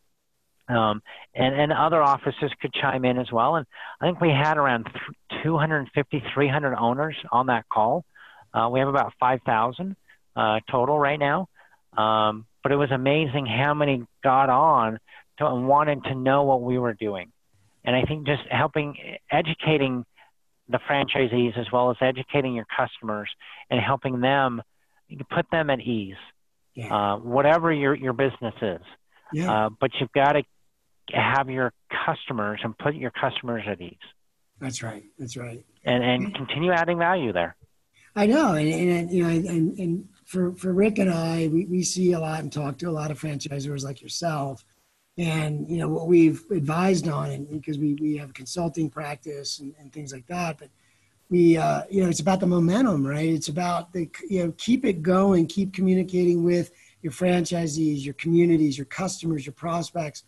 Um, 0.70 1.02
and, 1.34 1.56
and 1.56 1.72
other 1.72 2.02
offices 2.02 2.52
could 2.62 2.74
chime 2.74 3.06
in 3.06 3.18
as 3.18 3.32
well. 3.32 3.56
And 3.56 3.66
I 4.02 4.06
think 4.06 4.20
we 4.20 4.30
had 4.30 4.58
around 4.58 4.88
250, 5.44 6.24
300 6.34 6.76
owners 6.76 7.16
on 7.32 7.48
that 7.48 7.70
call. 7.70 8.04
Uh, 8.54 8.68
we 8.70 8.80
have 8.80 8.90
about 8.90 9.14
5,000 9.20 9.96
uh, 10.36 10.60
total 10.70 11.00
right 11.00 11.20
now. 11.20 11.48
Um, 11.98 12.46
but 12.64 12.72
it 12.72 12.76
was 12.76 12.92
amazing 12.92 13.46
how 13.46 13.74
many 13.74 14.04
got 14.24 14.50
on 14.50 15.00
to, 15.40 15.48
and 15.48 15.68
wanted 15.68 16.04
to 16.06 16.16
know 16.16 16.44
what 16.44 16.62
we 16.62 16.78
were 16.78 16.94
doing. 16.94 17.32
And 17.84 17.96
I 17.96 18.04
think 18.04 18.28
just 18.28 18.44
helping, 18.50 18.96
educating 19.32 20.06
the 20.70 20.80
franchisees 20.90 21.58
as 21.58 21.66
well 21.72 21.92
as 21.92 21.98
educating 22.02 22.54
your 22.54 22.66
customers 22.76 23.30
and 23.70 23.80
helping 23.80 24.20
them 24.20 24.62
put 25.30 25.50
them 25.52 25.70
at 25.70 25.80
ease, 25.80 26.16
yeah. 26.74 26.94
uh, 26.94 27.18
whatever 27.18 27.72
your, 27.72 27.96
your 27.96 28.14
business 28.14 28.56
is. 28.62 28.82
Yeah. 29.32 29.52
Uh, 29.52 29.70
but 29.80 29.92
you've 30.00 30.12
got 30.12 30.34
to 30.34 30.44
have 31.14 31.50
your 31.50 31.72
customers 32.06 32.60
and 32.64 32.78
put 32.78 32.96
your 32.96 33.12
customers 33.12 33.64
at 33.68 33.80
ease. 33.80 33.96
That's 34.60 34.82
right. 34.82 35.04
That's 35.20 35.38
right. 35.38 35.64
And 35.86 36.04
and 36.04 36.34
continue 36.34 36.72
adding 36.72 36.98
value 36.98 37.32
there. 37.32 37.56
I 38.16 38.26
know, 38.26 38.56
and, 38.56 38.68
and 38.68 39.12
you 39.12 39.24
know, 39.24 39.30
and, 39.30 39.78
and 39.78 40.10
for 40.28 40.54
for 40.56 40.74
Rick 40.74 41.00
and 41.00 41.10
I, 41.10 41.48
we, 41.48 41.66
we 41.66 41.84
see 41.84 42.12
a 42.12 42.20
lot 42.20 42.42
and 42.42 42.52
talk 42.52 42.78
to 42.80 42.90
a 42.90 42.92
lot 42.92 43.12
of 43.12 43.20
franchisors 43.20 43.84
like 43.84 44.02
yourself, 44.02 44.64
and 45.18 45.68
you 45.70 45.78
know 45.78 45.88
what 45.88 46.08
we've 46.08 46.44
advised 46.52 47.08
on, 47.08 47.32
and 47.32 47.50
because 47.50 47.80
we 47.80 47.96
we 47.96 48.18
have 48.18 48.30
a 48.30 48.34
consulting 48.34 48.90
practice 48.90 49.60
and, 49.60 49.74
and 49.80 49.92
things 49.92 50.14
like 50.14 50.28
that, 50.28 50.60
but 50.60 50.70
we 51.30 51.58
uh, 51.58 51.84
you 51.90 52.04
know 52.04 52.10
it's 52.10 52.20
about 52.20 52.42
the 52.42 52.46
momentum, 52.46 53.08
right? 53.08 53.30
It's 53.30 53.48
about 53.48 53.94
the 53.94 54.10
you 54.30 54.46
know 54.46 54.54
keep 54.58 54.86
it 54.86 55.02
going, 55.02 55.48
keep 55.48 55.74
communicating 55.74 56.44
with 56.44 56.72
your 57.02 57.14
franchisees, 57.14 58.04
your 58.04 58.16
communities, 58.16 58.78
your 58.78 58.86
customers, 58.86 59.46
your 59.46 59.54
prospects 59.54 60.24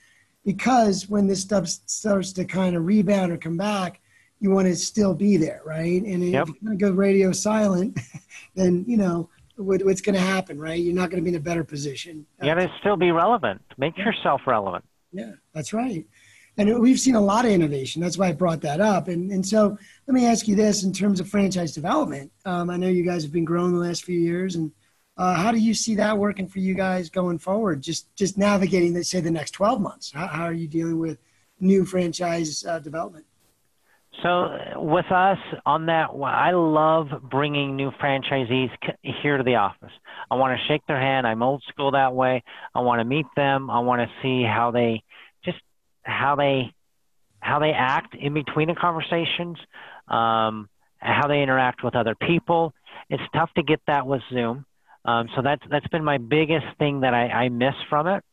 because 0.45 1.09
when 1.09 1.27
this 1.27 1.41
stuff 1.41 1.67
starts 1.67 2.31
to 2.33 2.45
kind 2.45 2.75
of 2.75 2.85
rebound 2.85 3.31
or 3.31 3.38
come 3.38 3.57
back, 3.57 3.99
you 4.39 4.51
want 4.51 4.67
to 4.67 4.75
still 4.75 5.13
be 5.13 5.38
there, 5.38 5.62
right? 5.65 6.01
And 6.01 6.23
yep. 6.23 6.47
if 6.47 6.55
you 6.62 6.75
go 6.75 6.91
radio 6.91 7.31
silent, 7.31 7.99
then 8.55 8.85
you 8.88 8.97
know 8.97 9.29
what, 9.60 9.84
what's 9.84 10.02
going 10.02 10.15
to 10.15 10.22
happen, 10.22 10.60
right? 10.60 10.80
You're 10.80 10.95
not 10.95 11.10
going 11.10 11.22
to 11.22 11.24
be 11.24 11.36
in 11.36 11.39
a 11.39 11.43
better 11.43 11.63
position. 11.63 12.26
You 12.41 12.48
got 12.48 12.56
to 12.56 12.72
still 12.80 12.98
be 12.98 13.12
relevant. 13.12 13.62
Make 13.78 13.98
yeah. 13.98 14.06
yourself 14.06 14.41
relevant. 14.48 14.86
Yeah, 15.12 15.32
that's 15.54 15.74
right. 15.74 16.06
And 16.58 16.80
we've 16.80 17.00
seen 17.00 17.15
a 17.15 17.22
lot 17.22 17.45
of 17.45 17.52
innovation. 17.52 18.02
That's 18.02 18.17
why 18.17 18.28
I 18.28 18.32
brought 18.34 18.62
that 18.62 18.82
up. 18.82 19.08
And 19.08 19.32
and 19.32 19.45
so 19.45 19.78
let 20.08 20.13
me 20.13 20.26
ask 20.26 20.48
you 20.48 20.56
this: 20.56 20.84
in 20.84 20.91
terms 20.91 21.19
of 21.19 21.30
franchise 21.30 21.72
development, 21.72 22.32
um, 22.45 22.69
I 22.69 22.78
know 22.78 22.89
you 22.89 23.06
guys 23.06 23.24
have 23.24 23.32
been 23.32 23.45
growing 23.45 23.72
the 23.72 23.80
last 23.80 24.04
few 24.04 24.19
years, 24.19 24.56
and 24.56 24.72
uh, 25.15 25.36
how 25.36 25.52
do 25.52 25.58
you 25.58 25.74
see 25.74 25.95
that 25.95 26.17
working 26.17 26.48
for 26.48 26.60
you 26.60 26.74
guys 26.74 27.10
going 27.10 27.39
forward? 27.39 27.82
Just 27.82 28.13
just 28.15 28.38
navigating, 28.38 28.93
let's 28.93 29.10
say, 29.10 29.22
the 29.22 29.32
next 29.32 29.52
12 29.52 29.80
months. 29.80 30.12
How, 30.12 30.28
how 30.28 30.43
are 30.43 30.54
you 30.54 30.67
dealing 30.67 31.00
with 31.00 31.17
new 31.60 31.86
franchise 31.86 32.65
uh, 32.65 32.80
development? 32.80 33.26
So 34.23 34.82
with 34.82 35.10
us 35.12 35.38
on 35.65 35.86
that, 35.86 36.10
I 36.12 36.51
love 36.51 37.08
bringing 37.29 37.75
new 37.75 37.91
franchisees 37.91 38.69
here 39.21 39.38
to 39.38 39.43
the 39.43 39.55
office. 39.55 39.91
I 40.29 40.36
want 40.36 40.60
to 40.60 40.67
shake 40.67 40.86
their 40.88 40.99
hand. 40.99 41.25
I'm 41.25 41.41
old 41.41 41.63
school 41.69 41.91
that 41.91 42.13
way. 42.13 42.43
I 42.75 42.82
want 42.82 42.99
to 42.99 43.05
meet 43.05 43.25
them. 43.36 43.69
I 43.69 43.79
want 43.79 44.01
to 44.01 44.08
see 44.21 44.43
how 44.43 44.71
they 44.71 45.03
just 45.45 45.60
how 46.03 46.36
they 46.36 46.73
how 47.39 47.60
they 47.60 47.71
act 47.71 48.15
in 48.15 48.34
between 48.34 48.67
the 48.67 48.75
conversations, 48.75 49.58
um, 50.10 50.67
how 50.97 51.27
they 51.27 51.41
interact 51.41 51.84
with 51.84 51.95
other 51.95 52.15
people. 52.15 52.73
It's 53.10 53.23
tough 53.34 53.49
to 53.55 53.63
get 53.63 53.79
that 53.88 54.05
with 54.05 54.21
Zoom. 54.34 54.65
Um, 55.05 55.29
so 55.36 55.41
that's 55.41 55.63
that's 55.71 55.88
been 55.88 56.03
my 56.03 56.17
biggest 56.17 56.65
thing 56.77 57.01
that 57.01 57.13
I, 57.13 57.29
I 57.29 57.49
miss 57.49 57.75
from 57.89 58.08
it. 58.08 58.23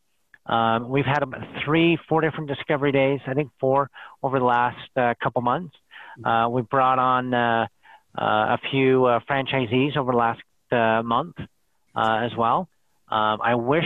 Um, 0.48 0.88
we've 0.88 1.06
had 1.06 1.22
about 1.22 1.42
three, 1.64 1.98
four 2.09 2.20
different 2.20 2.48
discovery 2.48 2.92
days. 2.92 3.20
I 3.26 3.35
think 3.35 3.50
four 3.59 3.90
over 4.22 4.38
the 4.38 4.44
last 4.44 4.90
uh, 4.96 5.14
couple 5.22 5.42
months. 5.42 5.74
Uh, 6.24 6.48
we 6.50 6.62
brought 6.62 6.98
on 6.98 7.35
uh, 7.35 7.66
uh 8.16 8.56
a 8.56 8.59
few 8.70 9.04
uh, 9.04 9.20
franchisees 9.28 9.96
over 9.96 10.12
the 10.12 10.18
last 10.18 10.40
uh, 10.72 11.02
month 11.02 11.37
as 11.94 12.35
well. 12.37 12.68
Um, 13.09 13.40
I 13.42 13.54
wish 13.54 13.85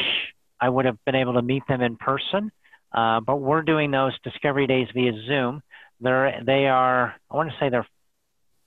I 0.60 0.68
would 0.68 0.84
have 0.84 1.02
been 1.04 1.14
able 1.14 1.34
to 1.34 1.42
meet 1.42 1.62
them 1.68 1.80
in 1.80 1.96
person, 1.96 2.52
but 2.92 3.36
we're 3.40 3.62
doing 3.62 3.90
those 3.90 4.12
discovery 4.22 4.66
days 4.66 4.88
via 4.94 5.12
Zoom. 5.26 5.62
They're 6.00 6.40
they 6.44 6.66
are 6.66 7.14
I 7.30 7.36
want 7.36 7.50
to 7.50 7.56
say 7.58 7.68
they're 7.68 7.86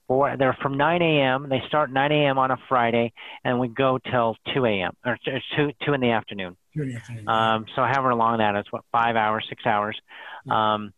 four. 0.06 0.36
They're 0.36 0.56
from 0.60 0.76
9 0.76 1.02
a.m. 1.02 1.48
They 1.48 1.62
start 1.68 1.92
9 1.92 2.12
a.m. 2.12 2.38
on 2.38 2.50
a 2.50 2.56
Friday, 2.68 3.12
and 3.44 3.58
we 3.58 3.68
go 3.68 3.98
till 3.98 4.36
2 4.54 4.64
a.m. 4.64 4.92
or 5.04 5.18
two 5.24 5.70
two 5.84 5.92
in 5.92 6.00
the 6.00 6.10
afternoon. 6.10 6.56
Two 6.74 6.82
in 6.82 6.88
the 7.24 7.32
Um, 7.32 7.66
so 7.74 7.82
however 7.82 8.14
long 8.14 8.38
that 8.38 8.56
is, 8.56 8.66
what 8.70 8.82
five 8.92 9.16
hours, 9.16 9.46
six 9.48 9.64
hours, 9.66 9.96
um, 10.50 10.92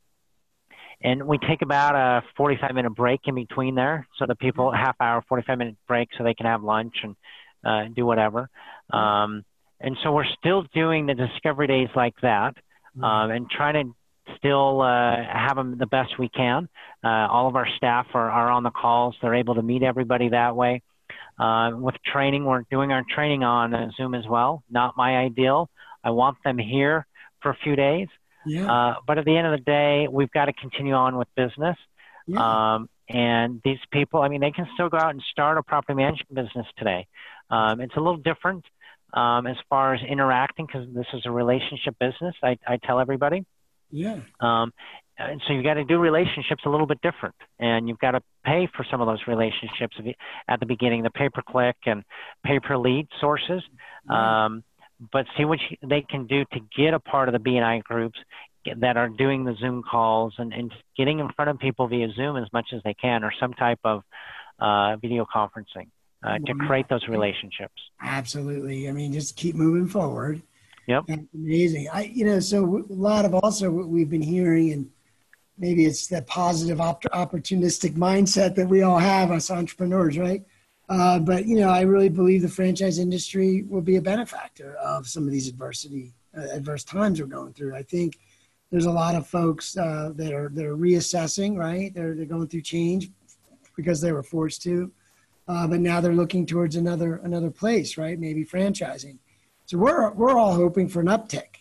and 1.03 1.25
we 1.27 1.39
take 1.39 1.63
about 1.63 1.95
a 1.95 2.23
45 2.37 2.75
minute 2.75 2.91
break 2.95 3.21
in 3.27 3.35
between 3.35 3.75
there, 3.75 4.07
so 4.19 4.27
the 4.27 4.35
people 4.35 4.73
half 4.73 4.97
hour, 5.01 5.23
45 5.29 5.59
minute 5.59 5.77
break, 5.87 6.09
so 6.17 6.25
they 6.25 6.35
can 6.35 6.47
have 6.47 6.63
lunch 6.63 6.95
and 7.03 7.17
uh, 7.65 7.85
do 7.95 8.07
whatever. 8.07 8.49
Um, 8.93 9.45
and 9.81 9.97
so 10.03 10.13
we're 10.13 10.25
still 10.39 10.65
doing 10.75 11.07
the 11.07 11.15
discovery 11.15 11.67
days 11.67 11.89
like 11.95 12.15
that, 12.23 12.55
um, 13.03 13.31
and 13.31 13.51
trying 13.51 13.75
to 13.75 13.95
still 14.37 14.81
uh, 14.81 15.17
have 15.17 15.57
them 15.57 15.79
the 15.79 15.87
best 15.87 16.19
we 16.19 16.29
can. 16.29 16.69
Uh, 17.05 17.09
all 17.09 17.49
of 17.49 17.57
our 17.57 17.69
staff 17.77 18.07
are, 18.15 18.31
are 18.31 18.51
on 18.51 18.63
the 18.63 18.71
calls. 18.71 19.17
They're 19.21 19.35
able 19.35 19.55
to 19.55 19.63
meet 19.63 19.83
everybody 19.83 20.31
that 20.31 20.57
way. 20.57 20.83
Uh, 21.39 21.73
with 21.75 21.95
training, 22.05 22.45
we're 22.45 22.63
doing 22.71 22.93
our 22.93 23.05
training 23.15 23.45
on 23.45 23.75
uh, 23.75 23.91
Zoom 23.97 24.15
as 24.15 24.25
well. 24.29 24.63
Not 24.71 24.97
my 24.97 25.19
ideal. 25.19 25.69
I 26.03 26.11
want 26.11 26.39
them 26.45 26.59
here 26.59 27.07
for 27.43 27.51
a 27.51 27.57
few 27.63 27.77
days. 27.77 28.09
Yeah. 28.47 28.71
Uh, 28.71 28.95
but 29.07 29.19
at 29.19 29.25
the 29.25 29.37
end 29.37 29.47
of 29.47 29.53
the 29.59 29.65
day, 29.65 30.09
we've 30.11 30.31
got 30.31 30.47
to 30.47 30.53
continue 30.53 30.95
on 30.95 31.17
with 31.17 31.29
business. 31.37 31.77
Yeah. 32.27 32.75
Um, 32.75 32.89
and 33.09 33.61
these 33.65 33.79
people, 33.93 34.23
I 34.23 34.29
mean, 34.29 34.41
they 34.41 34.51
can 34.51 34.67
still 34.75 34.89
go 34.89 34.99
out 34.99 35.11
and 35.11 35.23
start 35.31 35.59
a 35.59 35.63
property 35.63 35.95
management 35.95 36.35
business 36.35 36.67
today. 36.79 37.07
Um, 37.51 37.81
it's 37.81 37.95
a 37.97 38.01
little 38.01 38.17
different 38.17 38.65
um, 39.13 39.47
as 39.47 39.57
far 39.69 39.95
as 39.95 40.01
interacting 40.03 40.67
because 40.67 40.89
this 40.93 41.07
is 41.13 41.23
a 41.25 41.31
relationship 41.31 41.97
business. 42.01 42.35
I, 42.43 42.59
I 42.67 42.79
tell 42.79 42.99
everybody. 42.99 43.45
Yeah. 43.91 44.21
Um, 44.41 44.73
and 45.19 45.41
so 45.47 45.55
you've 45.55 45.65
got 45.65 45.75
to 45.75 45.85
do 45.85 45.99
relationships 45.99 46.63
a 46.67 46.69
little 46.69 46.87
bit 46.87 47.01
different, 47.01 47.35
and 47.59 47.89
you've 47.89 47.99
got 47.99 48.11
to 48.13 48.21
pay 48.45 48.69
for 48.77 48.85
some 48.91 49.01
of 49.01 49.07
those 49.07 49.21
relationships 49.27 49.97
at 50.49 50.61
the 50.61 50.67
beginning, 50.67 51.03
the 51.03 51.11
pay 51.11 51.31
per 51.31 51.43
click 51.43 51.77
and 51.87 52.05
pay 52.45 52.61
per 52.61 52.77
lead 52.77 53.09
sources. 53.21 53.63
Um, 54.09 54.63
but 55.13 55.27
see 55.37 55.45
what 55.45 55.59
they 55.83 56.03
can 56.03 56.27
do 56.27 56.45
to 56.53 56.61
get 56.77 56.95
a 56.95 57.01
part 57.01 57.29
of 57.29 57.33
the 57.33 57.39
BNI 57.39 57.83
groups 57.83 58.19
that 58.79 58.97
are 58.97 59.09
doing 59.09 59.45
the 59.45 59.55
Zoom 59.61 59.83
calls 59.83 60.35
and, 60.39 60.53
and 60.53 60.73
getting 60.97 61.19
in 61.19 61.29
front 61.31 61.51
of 61.51 61.59
people 61.59 61.87
via 61.87 62.09
Zoom 62.13 62.37
as 62.37 62.51
much 62.53 62.69
as 62.75 62.81
they 62.85 62.95
can 62.95 63.23
or 63.23 63.33
some 63.39 63.53
type 63.55 63.79
of 63.85 64.03
uh, 64.59 64.97
video 64.97 65.27
conferencing 65.33 65.89
uh, 66.25 66.39
to 66.39 66.55
create 66.55 66.89
those 66.89 67.07
relationships. 67.09 67.75
Absolutely. 68.01 68.89
I 68.89 68.93
mean, 68.93 69.13
just 69.13 69.37
keep 69.37 69.55
moving 69.55 69.87
forward. 69.87 70.43
Yep. 70.87 71.05
That's 71.09 71.35
amazing. 71.35 71.89
I, 71.93 72.05
you 72.05 72.25
know, 72.25 72.41
so 72.41 72.85
a 72.89 72.93
lot 72.93 73.25
of 73.25 73.35
also 73.35 73.71
what 73.71 73.89
we've 73.89 74.11
been 74.11 74.23
hearing, 74.23 74.73
and 74.73 74.89
maybe 75.59 75.85
it's 75.85 76.07
that 76.09 76.27
positive 76.27 76.81
op- 76.81 77.03
opportunistic 77.05 77.95
mindset 77.95 78.55
that 78.55 78.69
we 78.69 78.83
all 78.83 78.99
have 78.99 79.33
as 79.33 79.51
entrepreneurs, 79.51 80.17
right? 80.19 80.43
Uh, 80.89 81.19
but 81.19 81.47
you 81.47 81.57
know, 81.57 81.69
I 81.69 81.81
really 81.81 82.09
believe 82.09 82.43
the 82.43 82.49
franchise 82.49 82.99
industry 82.99 83.65
will 83.69 83.81
be 83.81 83.97
a 83.97 84.03
benefactor 84.03 84.77
of 84.77 85.09
some 85.09 85.25
of 85.25 85.33
these 85.33 85.49
adversity, 85.49 86.13
uh, 86.37 86.47
adverse 86.53 86.85
times 86.85 87.21
we're 87.21 87.27
going 87.27 87.53
through. 87.53 87.75
I 87.75 87.83
think 87.83 88.19
there's 88.71 88.87
a 88.87 88.91
lot 88.91 89.17
of 89.17 89.27
folks 89.27 89.77
uh, 89.77 90.13
that 90.15 90.33
are 90.33 90.49
that 90.51 90.65
are 90.65 90.77
reassessing, 90.77 91.57
right? 91.57 91.93
They're 91.93 92.15
they're 92.15 92.25
going 92.27 92.47
through 92.47 92.63
change 92.63 93.11
because 93.77 94.01
they 94.01 94.13
were 94.13 94.23
forced 94.23 94.63
to, 94.63 94.93
uh, 95.49 95.67
but 95.67 95.81
now 95.81 96.01
they're 96.01 96.15
looking 96.15 96.47
towards 96.47 96.77
another 96.77 97.17
another 97.17 97.51
place, 97.51 97.99
right? 97.99 98.19
Maybe 98.19 98.45
franchising. 98.45 99.19
So 99.67 99.79
we're 99.79 100.13
we're 100.13 100.39
all 100.39 100.55
hoping 100.55 100.89
for 100.89 101.01
an 101.01 101.07
uptick. 101.07 101.57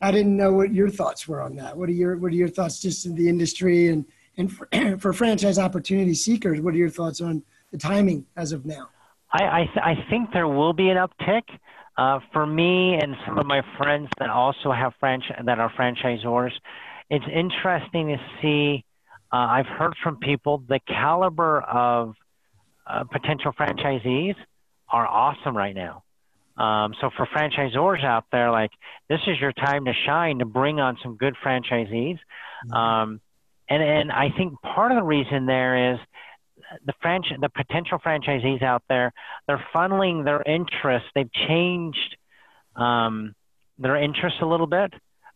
I 0.00 0.12
didn't 0.12 0.36
know 0.36 0.52
what 0.52 0.72
your 0.72 0.88
thoughts 0.88 1.26
were 1.26 1.42
on 1.42 1.56
that. 1.56 1.76
What 1.76 1.88
are 1.88 1.92
your 1.92 2.16
what 2.16 2.32
are 2.32 2.36
your 2.36 2.48
thoughts 2.48 2.80
just 2.80 3.04
in 3.04 3.16
the 3.16 3.28
industry 3.28 3.88
and 3.88 4.04
and 4.36 4.52
for, 4.52 4.68
for 4.98 5.12
franchise 5.12 5.58
opportunity 5.58 6.14
seekers? 6.14 6.60
What 6.60 6.74
are 6.74 6.76
your 6.78 6.90
thoughts 6.90 7.20
on 7.20 7.42
the 7.72 7.78
timing 7.78 8.24
as 8.36 8.52
of 8.52 8.64
now? 8.64 8.90
I 9.32 9.42
I, 9.42 9.64
th- 9.64 9.84
I 9.84 9.94
think 10.08 10.32
there 10.32 10.46
will 10.46 10.72
be 10.72 10.88
an 10.88 10.96
uptick. 10.96 11.42
Uh, 11.96 12.20
for 12.32 12.46
me 12.46 12.94
and 12.94 13.16
some 13.26 13.38
of 13.38 13.46
my 13.46 13.60
friends 13.76 14.08
that 14.20 14.30
also 14.30 14.70
have 14.70 14.92
franchise 15.00 15.42
that 15.44 15.58
are 15.58 15.68
franchisors, 15.70 16.52
it's 17.10 17.24
interesting 17.26 18.08
to 18.08 18.18
see. 18.40 18.84
Uh, 19.32 19.36
I've 19.36 19.66
heard 19.66 19.94
from 20.00 20.16
people 20.18 20.62
the 20.68 20.78
caliber 20.86 21.60
of 21.60 22.14
uh, 22.86 23.02
potential 23.02 23.52
franchisees 23.52 24.36
are 24.90 25.06
awesome 25.08 25.56
right 25.56 25.74
now. 25.74 26.04
Um, 26.58 26.92
so 27.00 27.10
for 27.16 27.26
franchisors 27.26 28.04
out 28.04 28.24
there, 28.32 28.50
like 28.50 28.72
this 29.08 29.20
is 29.28 29.40
your 29.40 29.52
time 29.52 29.84
to 29.84 29.92
shine 30.06 30.40
to 30.40 30.44
bring 30.44 30.80
on 30.80 30.98
some 31.02 31.16
good 31.16 31.34
franchisees. 31.44 32.18
Mm-hmm. 32.18 32.74
Um, 32.74 33.20
and 33.68 33.82
and 33.82 34.12
I 34.12 34.30
think 34.36 34.60
part 34.62 34.90
of 34.90 34.96
the 34.96 35.04
reason 35.04 35.46
there 35.46 35.92
is 35.92 35.98
the 36.84 36.92
franchise, 37.00 37.38
the 37.40 37.48
potential 37.48 37.98
franchisees 37.98 38.62
out 38.62 38.82
there, 38.88 39.12
they're 39.46 39.64
funneling 39.74 40.24
their 40.24 40.42
interest. 40.42 41.06
They've 41.14 41.32
changed 41.32 42.16
um, 42.76 43.34
their 43.78 43.96
interest 43.96 44.36
a 44.42 44.46
little 44.46 44.66
bit. 44.66 44.92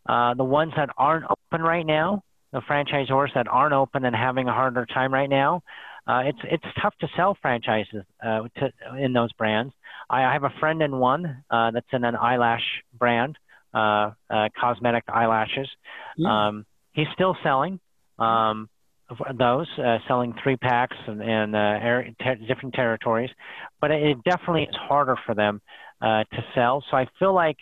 Uh, 0.08 0.34
the 0.34 0.44
ones 0.44 0.72
that 0.76 0.88
aren't 0.98 1.24
open 1.24 1.64
right 1.64 1.86
now, 1.86 2.24
the 2.52 2.60
franchisors 2.60 3.32
that 3.34 3.46
aren't 3.46 3.74
open 3.74 4.04
and 4.04 4.16
having 4.16 4.48
a 4.48 4.52
harder 4.52 4.84
time 4.86 5.14
right 5.14 5.30
now, 5.30 5.62
uh, 6.06 6.22
it's 6.26 6.38
it's 6.44 6.64
tough 6.80 6.94
to 7.00 7.08
sell 7.16 7.36
franchises 7.40 8.04
uh, 8.24 8.40
to, 8.58 8.72
in 8.98 9.12
those 9.12 9.32
brands. 9.34 9.72
I, 10.08 10.24
I 10.24 10.32
have 10.32 10.44
a 10.44 10.52
friend 10.60 10.82
in 10.82 10.96
one 10.96 11.44
uh, 11.50 11.70
that's 11.70 11.86
in 11.92 12.04
an 12.04 12.16
eyelash 12.16 12.64
brand, 12.98 13.38
uh, 13.74 14.10
uh, 14.30 14.48
cosmetic 14.60 15.04
eyelashes. 15.08 15.68
Yeah. 16.16 16.48
Um, 16.48 16.66
he's 16.92 17.08
still 17.14 17.36
selling. 17.42 17.80
Um, 18.18 18.68
those 19.38 19.66
uh, 19.78 19.98
selling 20.08 20.34
three 20.42 20.56
packs 20.56 20.96
and, 21.06 21.22
and 21.22 21.54
uh, 21.54 21.78
ter- 22.22 22.38
different 22.46 22.74
territories, 22.74 23.30
but 23.80 23.90
it 23.90 24.16
definitely 24.24 24.62
is 24.62 24.76
harder 24.76 25.16
for 25.26 25.34
them 25.34 25.60
uh, 26.00 26.24
to 26.24 26.44
sell. 26.54 26.82
So 26.90 26.96
I 26.96 27.06
feel 27.18 27.34
like 27.34 27.56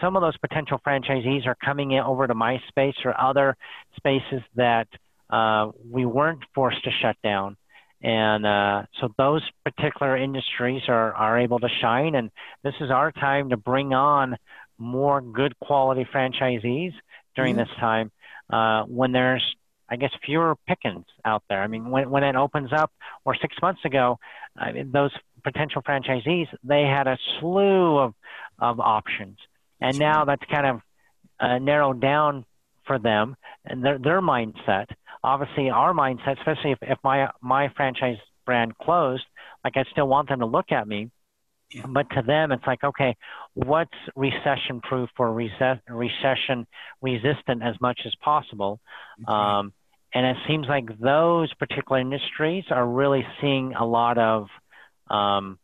some 0.00 0.16
of 0.16 0.22
those 0.22 0.36
potential 0.38 0.80
franchisees 0.86 1.46
are 1.46 1.56
coming 1.64 1.92
in 1.92 2.00
over 2.00 2.26
to 2.26 2.34
my 2.34 2.58
space 2.68 2.94
or 3.04 3.18
other 3.20 3.56
spaces 3.96 4.42
that 4.56 4.88
uh, 5.30 5.70
we 5.90 6.06
weren't 6.06 6.42
forced 6.54 6.82
to 6.84 6.90
shut 7.02 7.16
down. 7.22 7.56
And 8.00 8.46
uh, 8.46 8.82
so 9.00 9.12
those 9.18 9.42
particular 9.64 10.16
industries 10.16 10.82
are, 10.88 11.12
are 11.14 11.38
able 11.38 11.58
to 11.58 11.68
shine. 11.80 12.14
And 12.14 12.30
this 12.62 12.74
is 12.80 12.90
our 12.90 13.10
time 13.10 13.50
to 13.50 13.56
bring 13.56 13.92
on 13.92 14.36
more 14.78 15.20
good 15.20 15.58
quality 15.58 16.06
franchisees 16.12 16.92
during 17.34 17.56
mm-hmm. 17.56 17.68
this 17.68 17.76
time 17.80 18.12
uh, 18.50 18.84
when 18.84 19.12
there's 19.12 19.42
I 19.88 19.96
guess 19.96 20.10
fewer 20.24 20.54
pickings 20.66 21.06
out 21.24 21.42
there. 21.48 21.62
I 21.62 21.66
mean, 21.66 21.90
when 21.90 22.10
when 22.10 22.22
it 22.22 22.36
opens 22.36 22.72
up, 22.72 22.92
or 23.24 23.34
six 23.34 23.56
months 23.62 23.80
ago, 23.84 24.18
I 24.56 24.72
mean, 24.72 24.92
those 24.92 25.12
potential 25.42 25.82
franchisees 25.82 26.46
they 26.62 26.82
had 26.82 27.06
a 27.06 27.18
slew 27.40 27.98
of 27.98 28.14
of 28.58 28.80
options, 28.80 29.38
and 29.80 29.98
now 29.98 30.24
that's 30.26 30.44
kind 30.50 30.66
of 30.66 30.80
uh, 31.40 31.58
narrowed 31.58 32.00
down 32.00 32.44
for 32.86 32.98
them 32.98 33.36
and 33.64 33.84
their 33.84 33.98
their 33.98 34.20
mindset. 34.20 34.86
Obviously, 35.22 35.70
our 35.70 35.92
mindset, 35.92 36.38
especially 36.38 36.72
if, 36.72 36.78
if 36.82 36.98
my 37.02 37.28
my 37.42 37.68
franchise 37.76 38.16
brand 38.46 38.76
closed, 38.78 39.24
like 39.64 39.76
I 39.76 39.84
still 39.92 40.08
want 40.08 40.28
them 40.28 40.40
to 40.40 40.46
look 40.46 40.72
at 40.72 40.86
me. 40.86 41.10
Yeah. 41.70 41.84
But 41.86 42.08
to 42.10 42.22
them, 42.22 42.50
it's 42.50 42.66
like, 42.66 42.82
okay, 42.82 43.14
what's 43.52 43.90
recession 44.16 44.80
proof 44.82 45.10
or 45.18 45.34
recession 45.34 46.66
resistant 47.02 47.62
as 47.62 47.74
much 47.80 48.00
as 48.06 48.14
possible? 48.24 48.80
Um, 49.26 49.74
and 50.14 50.24
it 50.24 50.36
seems 50.48 50.66
like 50.66 50.86
those 50.98 51.52
particular 51.54 52.00
industries 52.00 52.64
are 52.70 52.86
really 52.86 53.26
seeing 53.40 53.74
a 53.74 53.84
lot 53.84 54.16
of 54.16 54.46
um, 55.10 55.58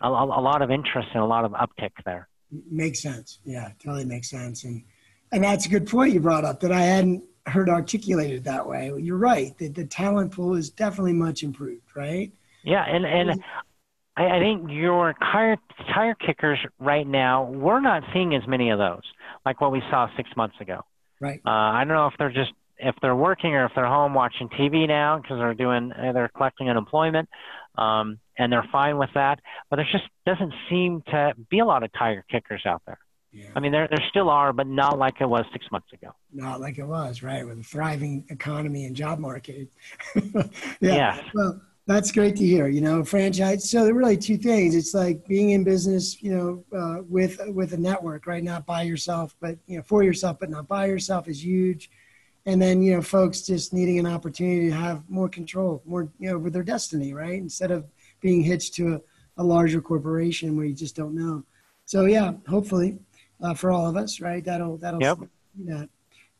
a, 0.00 0.08
a, 0.08 0.42
lot 0.42 0.62
of 0.62 0.70
interest 0.70 1.08
and 1.14 1.22
a 1.22 1.26
lot 1.26 1.44
of 1.44 1.52
uptick 1.52 1.92
there. 2.04 2.28
Makes 2.70 3.00
sense. 3.00 3.38
Yeah, 3.44 3.70
totally 3.82 4.04
makes 4.04 4.30
sense. 4.30 4.64
And 4.64 4.82
and 5.30 5.44
that's 5.44 5.66
a 5.66 5.68
good 5.68 5.86
point 5.86 6.12
you 6.12 6.20
brought 6.20 6.44
up 6.44 6.60
that 6.60 6.72
I 6.72 6.80
hadn't 6.80 7.24
heard 7.46 7.68
articulated 7.68 8.44
that 8.44 8.66
way. 8.66 8.92
You're 8.98 9.16
right. 9.16 9.56
The, 9.58 9.68
the 9.68 9.84
talent 9.84 10.32
pool 10.32 10.54
is 10.54 10.70
definitely 10.70 11.14
much 11.14 11.42
improved, 11.42 11.82
right? 11.94 12.32
Yeah, 12.62 12.84
and 12.84 13.04
and 13.04 13.42
I, 14.16 14.36
I 14.36 14.38
think 14.38 14.70
your 14.70 15.14
tire 15.14 15.56
tire 15.92 16.14
kickers 16.14 16.58
right 16.78 17.06
now, 17.06 17.44
we're 17.44 17.80
not 17.80 18.02
seeing 18.12 18.34
as 18.34 18.42
many 18.46 18.70
of 18.70 18.78
those 18.78 19.02
like 19.44 19.60
what 19.60 19.72
we 19.72 19.82
saw 19.90 20.08
six 20.16 20.28
months 20.36 20.56
ago. 20.60 20.80
Right. 21.20 21.40
Uh, 21.46 21.50
I 21.50 21.84
don't 21.84 21.94
know 21.94 22.06
if 22.06 22.14
they're 22.18 22.32
just 22.32 22.52
if 22.78 22.94
they're 23.00 23.16
working 23.16 23.54
or 23.54 23.66
if 23.66 23.72
they're 23.74 23.86
home 23.86 24.14
watching 24.14 24.48
TV 24.48 24.86
now 24.86 25.18
because 25.18 25.38
they're 25.38 25.54
doing 25.54 25.92
they're 25.96 26.30
collecting 26.36 26.68
unemployment, 26.68 27.28
um, 27.78 28.18
and 28.38 28.52
they're 28.52 28.68
fine 28.70 28.98
with 28.98 29.10
that. 29.14 29.40
But 29.70 29.76
there 29.76 29.88
just 29.90 30.04
doesn't 30.26 30.52
seem 30.68 31.02
to 31.08 31.34
be 31.50 31.60
a 31.60 31.64
lot 31.64 31.82
of 31.82 31.92
tire 31.92 32.24
kickers 32.30 32.62
out 32.66 32.82
there. 32.86 32.98
Yeah. 33.32 33.46
I 33.56 33.60
mean, 33.60 33.72
there 33.72 33.88
there 33.88 34.02
still 34.08 34.28
are, 34.28 34.52
but 34.52 34.66
not 34.66 34.98
like 34.98 35.20
it 35.20 35.28
was 35.28 35.44
six 35.52 35.66
months 35.72 35.92
ago. 35.92 36.14
Not 36.32 36.60
like 36.60 36.78
it 36.78 36.84
was, 36.84 37.22
right? 37.22 37.46
With 37.46 37.60
a 37.60 37.62
thriving 37.62 38.24
economy 38.28 38.84
and 38.84 38.94
job 38.94 39.18
market. 39.18 39.68
yeah. 40.14 40.42
yeah. 40.80 41.22
Well, 41.34 41.60
that's 41.86 42.12
great 42.12 42.36
to 42.36 42.44
hear. 42.44 42.68
You 42.68 42.82
know, 42.82 43.04
franchise. 43.04 43.68
So 43.70 43.84
there 43.84 43.94
are 43.94 43.96
really 43.96 44.18
two 44.18 44.36
things. 44.36 44.74
It's 44.74 44.92
like 44.92 45.26
being 45.26 45.50
in 45.50 45.64
business, 45.64 46.22
you 46.22 46.34
know, 46.34 46.78
uh, 46.78 47.02
with 47.08 47.40
with 47.48 47.72
a 47.72 47.78
network, 47.78 48.26
right? 48.26 48.44
Not 48.44 48.66
by 48.66 48.82
yourself, 48.82 49.34
but 49.40 49.56
you 49.66 49.78
know, 49.78 49.82
for 49.82 50.02
yourself, 50.02 50.38
but 50.38 50.50
not 50.50 50.68
by 50.68 50.86
yourself 50.86 51.26
is 51.26 51.44
huge 51.44 51.90
and 52.46 52.60
then 52.60 52.82
you 52.82 52.94
know 52.94 53.02
folks 53.02 53.42
just 53.42 53.72
needing 53.72 53.98
an 53.98 54.06
opportunity 54.06 54.68
to 54.68 54.74
have 54.74 55.08
more 55.08 55.28
control 55.28 55.82
more 55.84 56.10
you 56.18 56.28
know 56.28 56.36
over 56.36 56.50
their 56.50 56.62
destiny 56.62 57.12
right 57.14 57.38
instead 57.38 57.70
of 57.70 57.84
being 58.20 58.42
hitched 58.42 58.74
to 58.74 58.94
a, 58.94 59.00
a 59.38 59.44
larger 59.44 59.80
corporation 59.80 60.56
where 60.56 60.66
you 60.66 60.74
just 60.74 60.96
don't 60.96 61.14
know 61.14 61.42
so 61.84 62.04
yeah 62.06 62.32
hopefully 62.48 62.98
uh, 63.42 63.54
for 63.54 63.70
all 63.70 63.86
of 63.86 63.96
us 63.96 64.20
right 64.20 64.44
that'll 64.44 64.76
that'll 64.76 65.00
yep. 65.00 65.18
that 65.64 65.88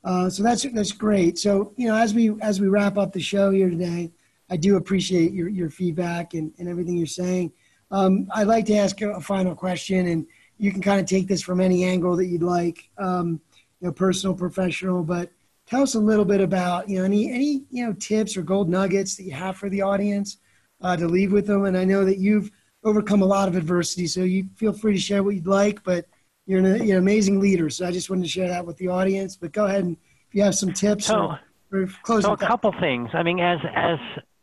uh, 0.05 0.29
so 0.29 0.43
that's 0.43 0.63
that's 0.73 0.93
great 0.93 1.39
so 1.39 1.73
you 1.77 1.87
know 1.89 1.97
as 1.97 2.15
we 2.15 2.35
as 2.41 2.61
we 2.61 2.69
wrap 2.69 2.97
up 2.97 3.13
the 3.13 3.21
show 3.21 3.51
here 3.51 3.71
today 3.71 4.11
i 4.51 4.57
do 4.57 4.77
appreciate 4.77 5.33
your 5.33 5.49
your 5.49 5.71
feedback 5.71 6.35
and, 6.35 6.53
and 6.59 6.69
everything 6.69 6.97
you're 6.97 7.07
saying 7.07 7.53
um, 7.91 8.27
i'd 8.35 8.47
like 8.47 8.65
to 8.65 8.75
ask 8.75 9.01
a, 9.03 9.21
final 9.21 9.55
question 9.55 10.07
and 10.09 10.27
you 10.59 10.71
can 10.71 10.81
kind 10.81 11.01
of 11.01 11.07
take 11.07 11.27
this 11.27 11.43
from 11.43 11.61
any 11.61 11.85
angle 11.85 12.17
that 12.17 12.27
you'd 12.27 12.43
like 12.43 12.89
um, 12.99 13.41
you 13.81 13.87
know 13.87 13.93
personal 13.93 14.35
professional 14.35 15.03
but 15.03 15.31
tell 15.67 15.83
us 15.83 15.95
a 15.95 16.01
little 16.01 16.25
bit 16.25 16.41
about 16.41 16.89
you 16.89 16.99
know 16.99 17.05
any 17.05 17.31
any 17.31 17.63
you 17.71 17.85
know 17.85 17.93
tips 17.95 18.37
or 18.37 18.43
gold 18.43 18.69
nuggets 18.69 19.17
that 19.17 19.25
you 19.25 19.33
have 19.33 19.57
for 19.57 19.69
the 19.69 19.83
audience 19.83 20.39
uh, 20.83 20.97
to 20.97 21.07
leave 21.07 21.33
with 21.33 21.47
them. 21.47 21.65
And 21.65 21.77
I 21.77 21.85
know 21.85 22.05
that 22.05 22.19
you've 22.19 22.51
overcome 22.85 23.23
a 23.23 23.27
lot 23.27 23.49
of 23.49 23.57
adversity, 23.57 24.07
so 24.07 24.21
you 24.21 24.49
feel 24.57 24.73
free 24.73 24.93
to 24.93 24.99
share 24.99 25.23
what 25.23 25.35
you'd 25.35 25.47
like. 25.47 25.83
But 25.85 26.07
you're 26.47 26.59
an, 26.59 26.87
you're 26.87 26.99
an 26.99 27.03
amazing 27.03 27.41
leader, 27.41 27.71
so 27.71 27.87
I 27.87 27.93
just 27.93 28.11
wanted 28.11 28.23
to 28.23 28.29
share 28.29 28.49
that 28.49 28.67
with 28.67 28.77
the 28.77 28.89
audience. 28.89 29.37
But 29.37 29.53
go 29.53 29.67
ahead 29.67 29.85
and 29.85 29.97
if 30.29 30.35
you 30.35 30.43
have 30.43 30.55
some 30.55 30.73
tips 30.73 31.07
so, 31.07 31.35
or, 31.73 31.89
or. 32.09 32.23
So 32.23 32.33
a 32.33 32.37
couple 32.37 32.73
things. 32.81 33.11
I 33.13 33.23
mean, 33.23 33.39
as 33.39 33.59
as 33.75 33.99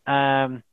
um, 0.07 0.63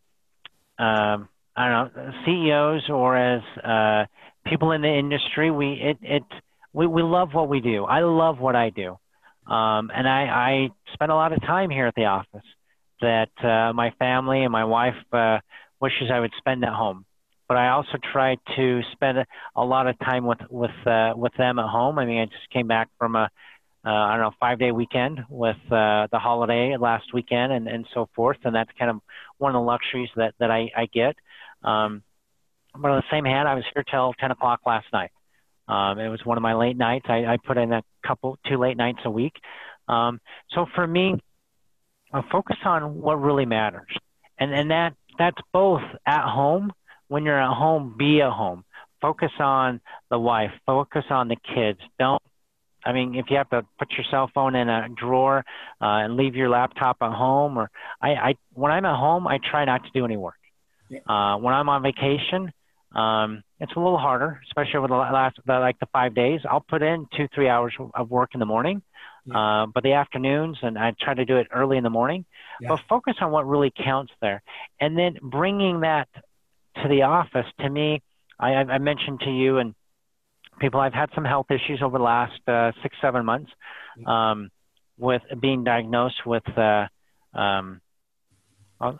um, 0.78 1.28
I 1.56 1.68
don't 1.68 1.96
know 1.96 2.12
CEOs 2.24 2.90
or 2.90 3.16
as 3.16 3.42
uh, 3.62 4.06
people 4.46 4.72
in 4.72 4.82
the 4.82 4.92
industry, 4.92 5.50
we 5.50 5.72
it 5.72 5.98
it 6.02 6.22
we, 6.76 6.86
we 6.86 7.02
love 7.02 7.32
what 7.32 7.48
we 7.48 7.60
do. 7.60 7.84
I 7.84 8.00
love 8.00 8.38
what 8.38 8.54
I 8.54 8.68
do. 8.70 8.98
Um, 9.46 9.90
and 9.94 10.06
I, 10.06 10.24
I 10.24 10.68
spend 10.92 11.10
a 11.10 11.14
lot 11.14 11.32
of 11.32 11.40
time 11.40 11.70
here 11.70 11.86
at 11.86 11.94
the 11.94 12.04
office 12.04 12.44
that 13.00 13.30
uh, 13.42 13.72
my 13.72 13.92
family 13.98 14.42
and 14.42 14.52
my 14.52 14.64
wife 14.64 14.96
uh, 15.12 15.38
wishes 15.80 16.10
I 16.12 16.20
would 16.20 16.32
spend 16.36 16.64
at 16.64 16.72
home. 16.74 17.05
But 17.48 17.56
I 17.56 17.70
also 17.70 17.98
try 18.12 18.36
to 18.56 18.80
spend 18.92 19.18
a, 19.56 19.64
lot 19.64 19.86
of 19.86 19.98
time 20.00 20.26
with 20.26 20.38
with 20.50 20.86
uh, 20.86 21.12
with 21.16 21.32
them 21.38 21.58
at 21.58 21.68
home. 21.68 21.98
I 21.98 22.06
mean, 22.06 22.18
I 22.18 22.26
just 22.26 22.50
came 22.52 22.66
back 22.66 22.88
from 22.98 23.16
a 23.16 23.28
uh, 23.84 23.90
I 23.90 24.16
don't 24.16 24.22
know 24.22 24.32
five 24.40 24.58
day 24.58 24.72
weekend 24.72 25.20
with 25.28 25.56
uh, 25.70 26.08
the 26.10 26.18
holiday 26.18 26.76
last 26.78 27.12
weekend 27.14 27.52
and 27.52 27.68
and 27.68 27.86
so 27.94 28.08
forth, 28.14 28.38
and 28.44 28.54
that's 28.54 28.70
kind 28.78 28.90
of 28.90 29.00
one 29.38 29.54
of 29.54 29.60
the 29.60 29.64
luxuries 29.64 30.10
that 30.16 30.34
that 30.40 30.50
I, 30.50 30.70
I 30.76 30.86
get. 30.86 31.14
Um, 31.62 32.02
but 32.74 32.90
on 32.90 32.96
the 32.96 33.10
same 33.16 33.24
hand, 33.24 33.48
I 33.48 33.54
was 33.54 33.64
here 33.74 33.84
till 33.90 34.12
10 34.14 34.30
o'clock 34.32 34.60
last 34.66 34.86
night. 34.92 35.10
Um, 35.68 35.98
it 35.98 36.08
was 36.08 36.20
one 36.24 36.36
of 36.36 36.42
my 36.42 36.54
late 36.54 36.76
nights. 36.76 37.06
I, 37.08 37.24
I 37.24 37.38
put 37.44 37.56
in 37.56 37.72
a 37.72 37.82
couple, 38.06 38.38
two 38.46 38.56
late 38.56 38.76
nights 38.76 39.00
a 39.04 39.10
week. 39.10 39.32
Um, 39.88 40.20
so 40.50 40.66
for 40.74 40.86
me, 40.86 41.14
I 42.12 42.22
focus 42.30 42.56
on 42.64 43.00
what 43.00 43.20
really 43.20 43.46
matters, 43.46 43.88
and 44.38 44.52
and 44.52 44.70
that 44.70 44.94
that's 45.18 45.38
both 45.52 45.82
at 46.06 46.24
home. 46.24 46.72
When 47.08 47.24
you're 47.24 47.40
at 47.40 47.54
home, 47.54 47.94
be 47.96 48.20
at 48.20 48.32
home. 48.32 48.64
Focus 49.00 49.32
on 49.38 49.80
the 50.10 50.18
wife. 50.18 50.50
Focus 50.64 51.04
on 51.10 51.28
the 51.28 51.36
kids. 51.36 51.78
Don't. 51.98 52.22
I 52.84 52.92
mean, 52.92 53.16
if 53.16 53.26
you 53.30 53.36
have 53.36 53.50
to 53.50 53.64
put 53.78 53.90
your 53.92 54.04
cell 54.10 54.30
phone 54.32 54.54
in 54.54 54.68
a 54.68 54.88
drawer 54.88 55.44
uh, 55.80 55.84
and 55.84 56.16
leave 56.16 56.36
your 56.36 56.48
laptop 56.48 56.98
at 57.00 57.12
home, 57.12 57.58
or 57.58 57.70
I, 58.00 58.10
I 58.10 58.34
when 58.54 58.70
I'm 58.70 58.84
at 58.84 58.96
home, 58.96 59.26
I 59.26 59.38
try 59.38 59.64
not 59.64 59.84
to 59.84 59.90
do 59.92 60.04
any 60.04 60.16
work. 60.16 60.36
Uh, 61.08 61.36
when 61.38 61.52
I'm 61.52 61.68
on 61.68 61.82
vacation, 61.82 62.52
um, 62.94 63.42
it's 63.58 63.72
a 63.74 63.78
little 63.78 63.98
harder, 63.98 64.40
especially 64.46 64.78
over 64.78 64.88
the 64.88 64.94
last 64.94 65.36
the, 65.44 65.58
like 65.58 65.78
the 65.80 65.86
five 65.92 66.14
days. 66.14 66.40
I'll 66.48 66.60
put 66.60 66.82
in 66.82 67.06
two 67.16 67.26
three 67.34 67.48
hours 67.48 67.74
of 67.94 68.08
work 68.08 68.30
in 68.34 68.40
the 68.40 68.46
morning, 68.46 68.82
yeah. 69.26 69.36
uh, 69.36 69.66
but 69.66 69.82
the 69.82 69.94
afternoons, 69.94 70.58
and 70.62 70.78
I 70.78 70.94
try 71.00 71.14
to 71.14 71.24
do 71.24 71.38
it 71.38 71.48
early 71.52 71.76
in 71.76 71.82
the 71.82 71.90
morning. 71.90 72.24
Yeah. 72.60 72.68
But 72.68 72.80
focus 72.88 73.16
on 73.20 73.32
what 73.32 73.46
really 73.46 73.72
counts 73.76 74.12
there, 74.20 74.42
and 74.80 74.96
then 74.96 75.18
bringing 75.20 75.80
that 75.80 76.08
to 76.82 76.88
the 76.88 77.02
office. 77.02 77.46
To 77.60 77.70
me, 77.70 78.02
I, 78.38 78.54
I 78.54 78.78
mentioned 78.78 79.20
to 79.20 79.30
you 79.30 79.58
and 79.58 79.74
people, 80.60 80.80
I've 80.80 80.94
had 80.94 81.10
some 81.14 81.24
health 81.24 81.46
issues 81.50 81.80
over 81.82 81.98
the 81.98 82.04
last 82.04 82.40
uh, 82.48 82.72
six 82.82 82.96
seven 83.00 83.24
months, 83.24 83.50
um, 84.06 84.50
with 84.98 85.22
being 85.40 85.64
diagnosed 85.64 86.26
with. 86.26 86.44
Uh, 86.56 86.86
um, 87.34 87.80
and 88.80 88.96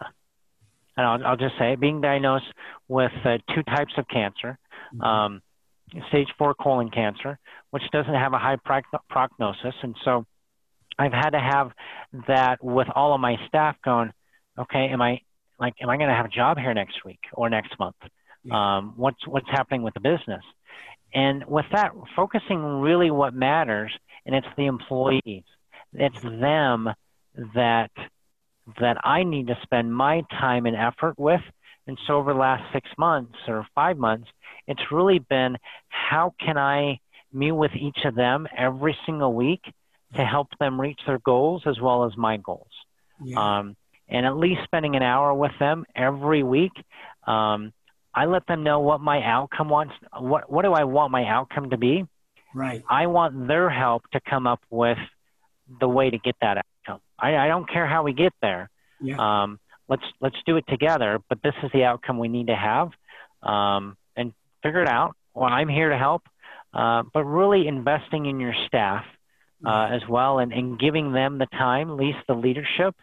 I'll, 1.06 1.26
I'll 1.26 1.36
just 1.36 1.54
say 1.58 1.76
being 1.76 2.00
diagnosed 2.00 2.46
with 2.88 3.12
uh, 3.24 3.38
two 3.54 3.62
types 3.62 3.92
of 3.98 4.08
cancer, 4.08 4.58
mm-hmm. 4.94 5.02
um, 5.02 5.42
stage 6.08 6.28
four 6.38 6.54
colon 6.54 6.90
cancer, 6.90 7.38
which 7.70 7.82
doesn't 7.92 8.14
have 8.14 8.32
a 8.32 8.38
high 8.38 8.56
prognosis, 9.08 9.74
and 9.82 9.94
so 10.04 10.24
I've 10.98 11.12
had 11.12 11.30
to 11.30 11.40
have 11.40 11.72
that 12.26 12.62
with 12.64 12.88
all 12.94 13.14
of 13.14 13.20
my 13.20 13.36
staff 13.48 13.76
going, 13.84 14.12
okay, 14.58 14.88
am 14.90 15.02
I 15.02 15.20
like, 15.58 15.74
am 15.80 15.88
I 15.88 15.96
going 15.96 16.08
to 16.08 16.14
have 16.14 16.26
a 16.26 16.30
job 16.30 16.58
here 16.58 16.74
next 16.74 17.04
week 17.04 17.20
or 17.32 17.48
next 17.48 17.78
month? 17.78 17.96
Um, 18.54 18.94
what's 18.96 19.26
what's 19.26 19.48
happening 19.50 19.82
with 19.82 19.94
the 19.94 20.00
business? 20.00 20.44
And 21.14 21.44
with 21.46 21.66
that, 21.72 21.92
focusing 22.14 22.62
really 22.80 23.10
what 23.10 23.34
matters, 23.34 23.92
and 24.24 24.34
it's 24.34 24.46
the 24.56 24.66
employees. 24.66 25.44
It's 25.92 26.20
them 26.22 26.90
that 27.54 27.90
that 28.80 28.98
I 29.04 29.22
need 29.22 29.46
to 29.48 29.58
spend 29.62 29.94
my 29.94 30.22
time 30.30 30.66
and 30.66 30.76
effort 30.76 31.18
with. 31.18 31.40
And 31.86 31.96
so 32.06 32.14
over 32.14 32.32
the 32.32 32.38
last 32.38 32.64
six 32.72 32.88
months 32.98 33.38
or 33.46 33.66
five 33.74 33.96
months, 33.96 34.28
it's 34.66 34.82
really 34.90 35.20
been 35.20 35.56
how 35.88 36.34
can 36.40 36.58
I 36.58 36.98
meet 37.32 37.52
with 37.52 37.72
each 37.74 37.98
of 38.04 38.14
them 38.14 38.48
every 38.56 38.96
single 39.06 39.32
week 39.32 39.62
to 40.14 40.24
help 40.24 40.48
them 40.58 40.80
reach 40.80 41.00
their 41.06 41.18
goals 41.18 41.62
as 41.66 41.80
well 41.80 42.04
as 42.04 42.16
my 42.16 42.36
goals. 42.38 42.70
Yeah. 43.22 43.58
Um, 43.58 43.76
and 44.08 44.26
at 44.26 44.36
least 44.36 44.62
spending 44.64 44.96
an 44.96 45.02
hour 45.02 45.34
with 45.34 45.52
them 45.58 45.84
every 45.94 46.42
week. 46.42 46.72
Um, 47.26 47.72
I 48.14 48.24
let 48.24 48.46
them 48.46 48.62
know 48.62 48.80
what 48.80 49.00
my 49.00 49.22
outcome 49.22 49.68
wants. 49.68 49.94
What 50.18 50.50
what 50.50 50.62
do 50.62 50.72
I 50.72 50.84
want 50.84 51.12
my 51.12 51.24
outcome 51.24 51.70
to 51.70 51.76
be? 51.76 52.06
Right. 52.54 52.82
I 52.88 53.06
want 53.06 53.46
their 53.48 53.68
help 53.68 54.08
to 54.12 54.20
come 54.20 54.46
up 54.46 54.60
with 54.70 54.98
the 55.80 55.88
way 55.88 56.08
to 56.08 56.18
get 56.18 56.36
that 56.40 56.58
outcome. 56.58 57.02
I, 57.18 57.36
I 57.36 57.48
don't 57.48 57.68
care 57.68 57.86
how 57.86 58.04
we 58.04 58.14
get 58.14 58.32
there. 58.40 58.70
Yeah. 59.00 59.42
Um, 59.42 59.60
let's 59.88 60.04
let's 60.20 60.36
do 60.46 60.56
it 60.56 60.64
together. 60.68 61.20
But 61.28 61.42
this 61.42 61.54
is 61.62 61.70
the 61.72 61.84
outcome 61.84 62.18
we 62.18 62.28
need 62.28 62.46
to 62.46 62.56
have, 62.56 62.90
um, 63.42 63.96
and 64.16 64.32
figure 64.62 64.80
it 64.82 64.88
out. 64.88 65.14
Well, 65.34 65.50
I'm 65.50 65.68
here 65.68 65.90
to 65.90 65.98
help, 65.98 66.22
uh, 66.72 67.02
but 67.12 67.24
really 67.24 67.68
investing 67.68 68.24
in 68.24 68.40
your 68.40 68.54
staff 68.66 69.04
uh, 69.64 69.88
as 69.90 70.02
well, 70.08 70.38
and, 70.38 70.52
and 70.52 70.78
giving 70.78 71.12
them 71.12 71.38
the 71.38 71.46
time, 71.46 71.90
at 71.90 71.96
least 71.96 72.18
the 72.26 72.34
leadership, 72.34 72.94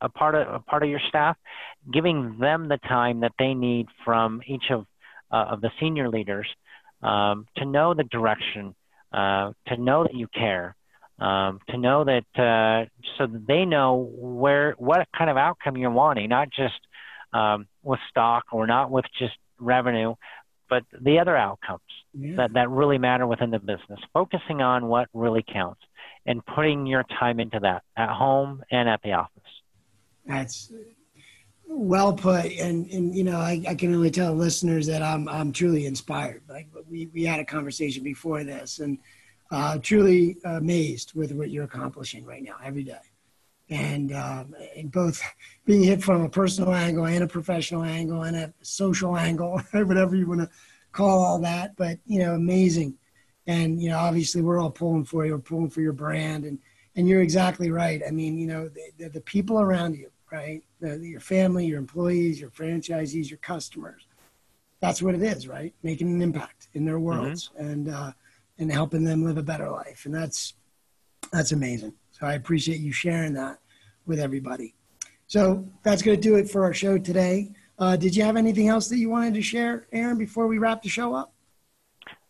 a 0.00 0.08
part 0.08 0.34
of 0.34 0.54
a 0.54 0.58
part 0.60 0.82
of 0.82 0.88
your 0.88 1.00
staff, 1.08 1.36
giving 1.92 2.38
them 2.38 2.68
the 2.68 2.78
time 2.78 3.20
that 3.20 3.32
they 3.38 3.54
need 3.54 3.86
from 4.04 4.42
each 4.46 4.70
of 4.70 4.86
uh, 5.30 5.46
of 5.50 5.60
the 5.60 5.70
senior 5.80 6.08
leaders 6.08 6.46
um, 7.02 7.46
to 7.56 7.64
know 7.64 7.94
the 7.94 8.04
direction, 8.04 8.74
uh, 9.12 9.52
to 9.68 9.76
know 9.76 10.04
that 10.04 10.14
you 10.14 10.28
care, 10.28 10.76
um, 11.18 11.60
to 11.68 11.78
know 11.78 12.04
that 12.04 12.24
uh, 12.38 12.88
so 13.18 13.26
that 13.26 13.46
they 13.46 13.64
know 13.64 14.10
where 14.14 14.74
what 14.78 15.06
kind 15.16 15.30
of 15.30 15.36
outcome 15.36 15.76
you're 15.76 15.90
wanting, 15.90 16.28
not 16.28 16.48
just 16.50 16.78
um, 17.32 17.66
with 17.82 18.00
stock 18.10 18.44
or 18.52 18.66
not 18.66 18.90
with 18.90 19.04
just 19.18 19.34
revenue, 19.58 20.14
but 20.68 20.82
the 21.00 21.18
other 21.18 21.36
outcomes 21.36 21.80
yeah. 22.12 22.36
that, 22.36 22.52
that 22.54 22.70
really 22.70 22.98
matter 22.98 23.26
within 23.26 23.50
the 23.50 23.58
business. 23.58 24.00
Focusing 24.12 24.60
on 24.60 24.86
what 24.86 25.08
really 25.14 25.44
counts 25.50 25.80
and 26.24 26.44
putting 26.44 26.86
your 26.86 27.04
time 27.20 27.40
into 27.40 27.60
that 27.60 27.82
at 27.96 28.10
home 28.10 28.62
and 28.70 28.88
at 28.88 29.00
the 29.02 29.12
office. 29.12 29.42
That's 30.26 30.72
well 31.68 32.12
put, 32.12 32.46
and 32.52 32.90
and 32.90 33.14
you 33.14 33.24
know 33.24 33.38
I, 33.38 33.62
I 33.68 33.74
can 33.74 33.94
only 33.94 34.10
tell 34.10 34.34
listeners 34.34 34.86
that 34.86 35.02
I'm 35.02 35.28
I'm 35.28 35.52
truly 35.52 35.86
inspired. 35.86 36.42
Like 36.48 36.68
we 36.88 37.06
we 37.12 37.24
had 37.24 37.40
a 37.40 37.44
conversation 37.44 38.02
before 38.02 38.44
this, 38.44 38.78
and 38.80 38.98
uh, 39.50 39.78
truly 39.78 40.36
amazed 40.44 41.14
with 41.14 41.32
what 41.32 41.50
you're 41.50 41.64
accomplishing 41.64 42.24
right 42.24 42.42
now 42.42 42.56
every 42.64 42.82
day. 42.82 42.98
And, 43.68 44.12
um, 44.12 44.54
and 44.76 44.92
both 44.92 45.20
being 45.64 45.82
hit 45.82 46.02
from 46.02 46.22
a 46.22 46.28
personal 46.28 46.72
angle 46.72 47.06
and 47.06 47.24
a 47.24 47.26
professional 47.26 47.82
angle 47.82 48.22
and 48.22 48.36
a 48.36 48.54
social 48.62 49.16
angle, 49.16 49.60
whatever 49.72 50.14
you 50.14 50.28
want 50.28 50.42
to 50.42 50.50
call 50.92 51.24
all 51.24 51.38
that, 51.40 51.74
but 51.76 51.98
you 52.06 52.20
know, 52.20 52.34
amazing. 52.34 52.94
And 53.48 53.80
you 53.80 53.90
know, 53.90 53.98
obviously, 53.98 54.42
we're 54.42 54.60
all 54.60 54.70
pulling 54.70 55.04
for 55.04 55.26
you, 55.26 55.32
we're 55.32 55.38
pulling 55.38 55.70
for 55.70 55.80
your 55.80 55.92
brand, 55.92 56.44
and 56.44 56.58
and 56.96 57.08
you're 57.08 57.22
exactly 57.22 57.70
right. 57.70 58.02
I 58.06 58.10
mean, 58.10 58.38
you 58.38 58.46
know, 58.46 58.68
the, 58.68 58.90
the, 58.98 59.08
the 59.10 59.20
people 59.20 59.60
around 59.60 59.94
you, 59.94 60.10
right? 60.30 60.62
The, 60.80 60.98
your 60.98 61.20
family, 61.20 61.66
your 61.66 61.78
employees, 61.78 62.40
your 62.40 62.50
franchisees, 62.50 63.30
your 63.30 63.38
customers. 63.38 64.06
That's 64.80 65.02
what 65.02 65.14
it 65.14 65.22
is, 65.22 65.48
right? 65.48 65.72
Making 65.82 66.08
an 66.08 66.22
impact 66.22 66.68
in 66.74 66.84
their 66.84 66.98
worlds, 66.98 67.50
mm-hmm. 67.54 67.66
and 67.66 67.88
uh, 67.88 68.12
and 68.58 68.70
helping 68.70 69.04
them 69.04 69.24
live 69.24 69.38
a 69.38 69.42
better 69.42 69.70
life. 69.70 70.04
And 70.04 70.14
that's 70.14 70.54
that's 71.32 71.52
amazing. 71.52 71.94
So 72.10 72.26
I 72.26 72.34
appreciate 72.34 72.80
you 72.80 72.92
sharing 72.92 73.34
that 73.34 73.58
with 74.06 74.20
everybody. 74.20 74.74
So 75.26 75.66
that's 75.82 76.02
going 76.02 76.16
to 76.16 76.22
do 76.22 76.36
it 76.36 76.48
for 76.48 76.64
our 76.64 76.72
show 76.72 76.98
today. 76.98 77.52
Uh, 77.78 77.96
did 77.96 78.14
you 78.16 78.22
have 78.22 78.36
anything 78.36 78.68
else 78.68 78.88
that 78.88 78.98
you 78.98 79.10
wanted 79.10 79.34
to 79.34 79.42
share, 79.42 79.86
Aaron, 79.92 80.16
before 80.16 80.46
we 80.46 80.58
wrap 80.58 80.82
the 80.82 80.88
show 80.88 81.14
up? 81.14 81.32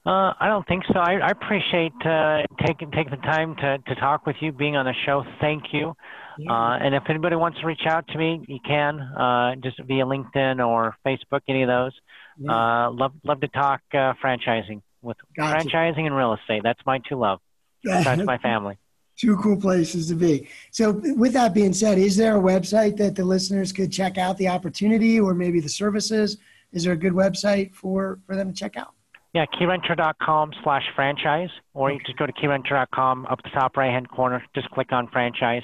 Uh, 0.04 0.32
I 0.38 0.46
don't 0.46 0.66
think 0.68 0.84
so. 0.92 1.00
I, 1.00 1.14
I 1.14 1.30
appreciate 1.30 1.92
uh, 2.04 2.42
taking 2.64 2.90
taking 2.92 3.10
the 3.10 3.22
time 3.24 3.56
to, 3.56 3.78
to 3.78 3.94
talk 3.96 4.24
with 4.24 4.36
you, 4.40 4.52
being 4.52 4.76
on 4.76 4.86
the 4.86 4.94
show. 5.04 5.24
Thank 5.40 5.64
you. 5.72 5.94
Yeah. 6.38 6.52
Uh, 6.52 6.78
and 6.78 6.94
if 6.94 7.04
anybody 7.08 7.36
wants 7.36 7.60
to 7.60 7.66
reach 7.66 7.86
out 7.86 8.06
to 8.08 8.18
me, 8.18 8.44
you 8.46 8.58
can 8.66 9.00
uh, 9.00 9.54
just 9.56 9.80
via 9.82 10.04
LinkedIn 10.04 10.66
or 10.66 10.96
Facebook, 11.06 11.40
any 11.48 11.62
of 11.62 11.68
those. 11.68 11.92
Yeah. 12.38 12.52
Uh, 12.52 12.90
love 12.90 13.12
love 13.24 13.40
to 13.40 13.48
talk 13.48 13.80
uh, 13.92 14.12
franchising 14.22 14.82
with 15.02 15.16
gotcha. 15.36 15.68
franchising 15.68 16.06
and 16.06 16.16
real 16.16 16.34
estate. 16.34 16.62
That's 16.62 16.80
my 16.84 17.00
two 17.08 17.16
love. 17.16 17.40
That's 17.84 18.22
my 18.22 18.38
family. 18.38 18.78
Two 19.18 19.38
cool 19.38 19.56
places 19.56 20.08
to 20.08 20.14
be. 20.14 20.46
So, 20.72 21.00
with 21.16 21.32
that 21.32 21.54
being 21.54 21.72
said, 21.72 21.96
is 21.96 22.18
there 22.18 22.36
a 22.36 22.40
website 22.40 22.98
that 22.98 23.14
the 23.14 23.24
listeners 23.24 23.72
could 23.72 23.90
check 23.90 24.18
out 24.18 24.36
the 24.36 24.48
opportunity 24.48 25.18
or 25.18 25.32
maybe 25.32 25.58
the 25.58 25.70
services? 25.70 26.36
Is 26.72 26.84
there 26.84 26.92
a 26.92 26.98
good 26.98 27.14
website 27.14 27.74
for, 27.74 28.18
for 28.26 28.36
them 28.36 28.52
to 28.52 28.54
check 28.54 28.76
out? 28.76 28.92
Yeah, 29.36 29.44
keyrenter.com 29.44 30.52
slash 30.64 30.84
franchise, 30.94 31.50
or 31.74 31.92
you 31.92 31.98
just 32.06 32.16
go 32.16 32.24
to 32.24 32.32
keyrenter.com 32.32 33.26
up 33.26 33.42
the 33.42 33.50
top 33.50 33.76
right 33.76 33.90
hand 33.90 34.08
corner, 34.08 34.42
just 34.54 34.70
click 34.70 34.92
on 34.92 35.08
franchise. 35.08 35.60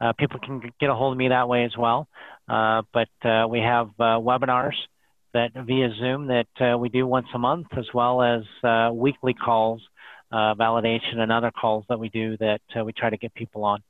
Uh, 0.00 0.12
people 0.12 0.38
can 0.38 0.62
get 0.78 0.90
a 0.90 0.94
hold 0.94 1.10
of 1.10 1.18
me 1.18 1.26
that 1.26 1.48
way 1.48 1.64
as 1.64 1.76
well. 1.76 2.06
Uh, 2.48 2.82
but 2.92 3.08
uh, 3.28 3.48
we 3.50 3.58
have 3.58 3.88
uh, 3.98 4.20
webinars 4.20 4.76
that 5.34 5.50
via 5.54 5.92
Zoom 5.98 6.28
that 6.28 6.46
uh, 6.60 6.78
we 6.78 6.88
do 6.88 7.04
once 7.04 7.26
a 7.34 7.38
month, 7.40 7.66
as 7.76 7.86
well 7.92 8.22
as 8.22 8.42
uh, 8.62 8.92
weekly 8.92 9.34
calls, 9.34 9.82
uh, 10.30 10.54
validation, 10.54 11.16
and 11.16 11.32
other 11.32 11.50
calls 11.50 11.84
that 11.88 11.98
we 11.98 12.08
do 12.10 12.36
that 12.36 12.60
uh, 12.78 12.84
we 12.84 12.92
try 12.92 13.10
to 13.10 13.16
get 13.16 13.34
people 13.34 13.64
on. 13.64 13.82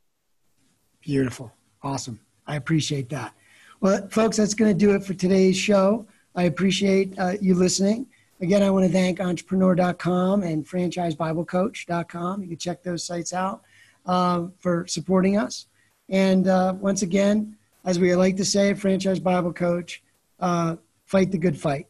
Beautiful. 1.02 1.52
Awesome. 1.82 2.20
I 2.46 2.56
appreciate 2.56 3.10
that. 3.10 3.34
Well, 3.82 4.08
folks, 4.08 4.38
that's 4.38 4.54
going 4.54 4.72
to 4.72 4.78
do 4.78 4.94
it 4.94 5.04
for 5.04 5.12
today's 5.12 5.58
show. 5.58 6.06
I 6.34 6.44
appreciate 6.44 7.18
uh, 7.18 7.34
you 7.38 7.54
listening. 7.54 8.06
Again, 8.40 8.62
I 8.62 8.70
want 8.70 8.86
to 8.86 8.92
thank 8.92 9.20
entrepreneur.com 9.20 10.42
and 10.42 10.66
franchisebiblecoach.com. 10.66 12.42
You 12.42 12.48
can 12.48 12.58
check 12.58 12.82
those 12.82 13.04
sites 13.04 13.32
out 13.32 13.62
uh, 14.04 14.48
for 14.58 14.86
supporting 14.86 15.38
us. 15.38 15.66
And 16.08 16.46
once 16.80 17.02
again, 17.02 17.56
as 17.84 17.98
we 17.98 18.14
like 18.14 18.36
to 18.36 18.44
say 18.44 18.70
at 18.70 18.78
Franchise 18.78 19.20
Bible 19.20 19.52
Coach, 19.52 20.02
fight 20.38 21.30
the 21.30 21.38
good 21.38 21.58
fight. 21.58 21.86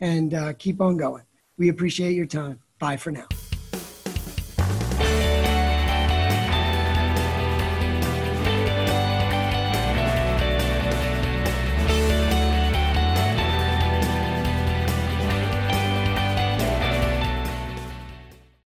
and 0.00 0.34
uh, 0.34 0.52
keep 0.54 0.80
on 0.80 0.96
going. 0.96 1.24
We 1.58 1.68
appreciate 1.68 2.14
your 2.14 2.26
time. 2.26 2.60
Bye 2.78 2.96
for 2.96 3.10
now. 3.10 3.26